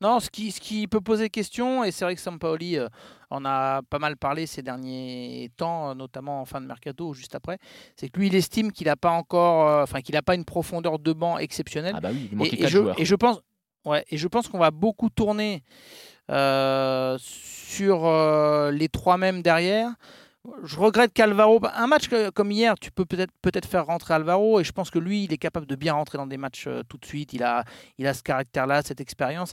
Non, 0.00 0.20
ce 0.20 0.30
qui, 0.30 0.50
ce 0.50 0.60
qui 0.60 0.86
peut 0.86 1.00
poser 1.00 1.30
question, 1.30 1.84
et 1.84 1.90
c'est 1.90 2.04
vrai 2.04 2.14
que 2.14 2.20
Sampaoli 2.20 2.76
euh, 2.76 2.88
en 3.30 3.44
a 3.44 3.82
pas 3.82 3.98
mal 3.98 4.16
parlé 4.16 4.46
ces 4.46 4.62
derniers 4.62 5.50
temps, 5.56 5.94
notamment 5.94 6.40
en 6.40 6.44
fin 6.44 6.60
de 6.60 6.66
mercato 6.66 7.08
ou 7.08 7.14
juste 7.14 7.34
après, 7.34 7.58
c'est 7.96 8.08
que 8.08 8.18
lui, 8.18 8.26
il 8.26 8.34
estime 8.34 8.72
qu'il 8.72 8.86
n'a 8.86 8.96
pas 8.96 9.10
encore, 9.10 9.68
euh, 9.68 9.82
enfin 9.82 10.00
qu'il 10.00 10.14
n'a 10.14 10.22
pas 10.22 10.34
une 10.34 10.44
profondeur 10.44 10.98
de 10.98 11.12
banc 11.12 11.38
exceptionnelle. 11.38 11.94
Ah 11.96 12.00
bah 12.00 12.10
oui, 12.12 12.30
il 12.32 12.42
et, 12.42 12.64
et, 12.64 12.68
je, 12.68 12.80
et, 12.98 13.04
je, 13.04 13.14
pense, 13.14 13.40
ouais, 13.84 14.04
et 14.10 14.16
je 14.16 14.28
pense 14.28 14.48
qu'on 14.48 14.58
va 14.58 14.70
beaucoup 14.70 15.08
tourner 15.08 15.62
euh, 16.30 17.16
sur 17.20 18.10
les 18.72 18.88
trois 18.88 19.16
mêmes 19.16 19.42
derrière 19.42 19.94
je 20.64 20.78
regrette 20.78 21.12
qu'Alvaro, 21.12 21.60
un 21.74 21.86
match 21.86 22.08
comme 22.34 22.50
hier, 22.50 22.74
tu 22.80 22.90
peux 22.90 23.04
peut-être 23.04 23.32
peut-être 23.42 23.66
faire 23.66 23.84
rentrer 23.86 24.14
Alvaro 24.14 24.60
et 24.60 24.64
je 24.64 24.72
pense 24.72 24.90
que 24.90 24.98
lui, 24.98 25.24
il 25.24 25.32
est 25.32 25.38
capable 25.38 25.66
de 25.66 25.76
bien 25.76 25.92
rentrer 25.92 26.16
dans 26.16 26.26
des 26.26 26.38
matchs 26.38 26.64
euh, 26.66 26.82
tout 26.88 26.96
de 26.96 27.04
suite. 27.04 27.34
Il 27.34 27.42
a, 27.42 27.64
il 27.98 28.06
a 28.06 28.14
ce 28.14 28.22
caractère-là, 28.22 28.80
cette 28.82 29.02
expérience. 29.02 29.52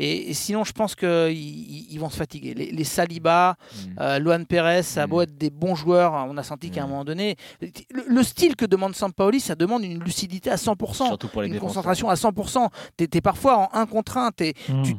Et, 0.00 0.34
sinon, 0.34 0.64
je 0.64 0.72
pense 0.72 0.96
qu'ils 0.96 1.30
ils 1.30 1.98
vont 1.98 2.10
se 2.10 2.16
fatiguer. 2.16 2.54
Les, 2.54 2.84
Saliba, 2.84 3.56
mm. 3.56 4.00
euh, 4.00 4.18
Luan 4.18 4.44
Perez, 4.44 4.82
ça 4.82 5.04
a 5.04 5.06
beau 5.06 5.20
mm. 5.20 5.22
être 5.22 5.38
des 5.38 5.50
bons 5.50 5.76
joueurs, 5.76 6.12
on 6.28 6.36
a 6.36 6.42
senti 6.42 6.70
qu'à 6.70 6.82
un 6.82 6.86
mm. 6.86 6.90
moment 6.90 7.04
donné, 7.04 7.36
le, 7.92 8.22
style 8.24 8.56
que 8.56 8.66
demande 8.66 8.96
Sampaoli, 8.96 9.38
ça 9.38 9.54
demande 9.54 9.84
une 9.84 10.02
lucidité 10.02 10.50
à 10.50 10.56
100%, 10.56 11.06
Surtout 11.06 11.28
pour 11.28 11.42
les 11.42 11.48
une 11.48 11.60
concentration 11.60 12.08
à 12.10 12.14
100%. 12.14 12.68
Tu 12.96 13.04
es, 13.04 13.20
parfois 13.20 13.56
en 13.58 13.68
un 13.72 13.86
contre 13.86 14.18
un, 14.18 14.30
tu, 14.32 14.52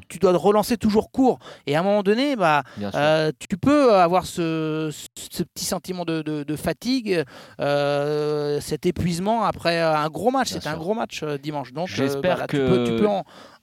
tu, 0.08 0.20
dois 0.20 0.36
relancer 0.38 0.78
toujours 0.78 1.12
court. 1.12 1.40
Et 1.68 1.76
à 1.76 1.82
un 1.82 1.84
moment 1.84 2.04
donné, 2.04 2.38
bah, 2.38 2.64
euh, 2.82 3.32
tu 3.50 3.58
peux 3.58 3.94
avoir 3.94 4.26
ce 4.26 4.92
ce 5.25 5.25
petit 5.30 5.66
sentiment 5.66 6.06
de, 6.06 6.56
fatigue, 6.56 7.24
euh, 7.60 8.60
cet 8.62 8.86
épuisement 8.86 9.44
après 9.44 9.80
un 9.80 10.10
gros 10.10 10.32
match. 10.32 10.50
C'était 10.50 10.68
un 10.68 10.78
gros 10.78 10.94
match 10.94 11.22
euh, 11.24 11.38
dimanche. 11.38 11.74
Donc, 11.74 11.90
euh, 11.90 11.94
j'espère 11.96 12.48
que 12.48 12.86
tu 12.86 12.96
peux, 12.96 13.08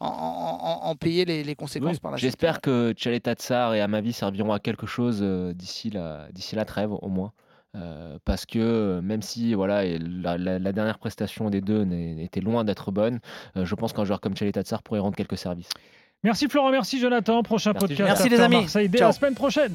en, 0.01 0.95
payer 0.97 1.25
les, 1.25 1.55
conséquences 1.55 1.99
par 1.99 2.13
la 2.13 2.19
suite. 2.19 2.29
J'espère 2.29 2.61
que 2.61 2.93
Tchaleta 2.93 3.35
Tsar 3.35 3.75
et 3.75 3.81
Amavi 3.81 4.13
serviront 4.13 4.53
à 4.53 4.59
quelque 4.59 4.87
chose 4.87 5.23
d'ici 5.55 5.91
la, 5.91 6.29
d'ici 6.33 6.57
la 6.57 6.65
trêve 6.65 6.93
au 6.93 7.09
moins. 7.09 7.33
parce 8.25 8.47
que 8.47 9.01
même 9.01 9.23
si 9.23 9.55
voilà 9.55 9.85
la, 9.85 10.73
dernière 10.73 10.99
prestation 10.99 11.51
des 11.51 11.61
deux 11.61 11.87
était 12.19 12.41
loin 12.41 12.65
d'être 12.65 12.91
bonne, 12.91 13.21
je 13.57 13.75
pense 13.75 13.93
qu'un 13.93 14.05
joueur 14.05 14.21
comme 14.21 14.35
Tchaleta 14.35 14.63
Tsar 14.63 14.83
pourrait 14.83 15.01
rendre 15.01 15.17
quelques 15.17 15.39
services. 15.39 15.71
Merci 16.25 16.49
Florent, 16.49 16.71
merci 16.71 17.01
Jonathan. 17.01 17.43
Prochain 17.43 17.75
podcast. 17.75 18.01
Merci 18.01 18.29
les 18.29 18.41
amis. 18.41 18.57
Marseille 18.57 18.89
dès 18.89 19.01
la 19.01 19.13
semaine 19.13 19.35
prochaine. 19.35 19.75